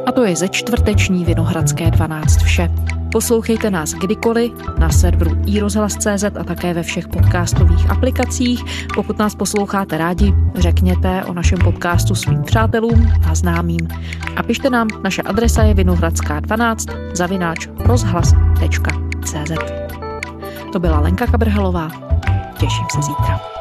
A 0.06 0.12
to 0.12 0.24
je 0.24 0.36
ze 0.36 0.48
čtvrteční 0.48 1.26
Vinohradské 1.26 1.92
12 1.92 2.38
vše. 2.38 2.72
Poslouchejte 3.12 3.70
nás 3.70 3.94
kdykoliv 3.94 4.52
na 4.80 4.90
serveru 4.90 5.32
iRozhlas.cz 5.46 6.24
a 6.24 6.44
také 6.44 6.74
ve 6.74 6.84
všech 6.84 7.08
podcastových 7.08 7.92
aplikacích. 7.92 8.88
Pokud 8.96 9.20
nás 9.20 9.36
posloucháte 9.36 9.98
rádi, 9.98 10.34
řekněte 10.56 11.26
o 11.26 11.34
našem 11.34 11.60
podcastu 11.60 12.16
svým 12.16 12.44
přátelům 12.44 13.12
a 13.30 13.36
známým. 13.36 13.88
A 14.36 14.44
pište 14.44 14.70
nám, 14.70 14.88
naše 15.04 15.22
adresa 15.22 15.64
je 15.64 15.74
vinohradská12 15.74 17.12
zavináč 17.14 17.68
rozhlas.cz 17.80 19.52
To 20.74 20.80
byla 20.80 21.00
Lenka 21.00 21.28
Kabrhalová. 21.28 21.92
Těším 22.60 22.86
se 22.96 23.02
zítra. 23.02 23.61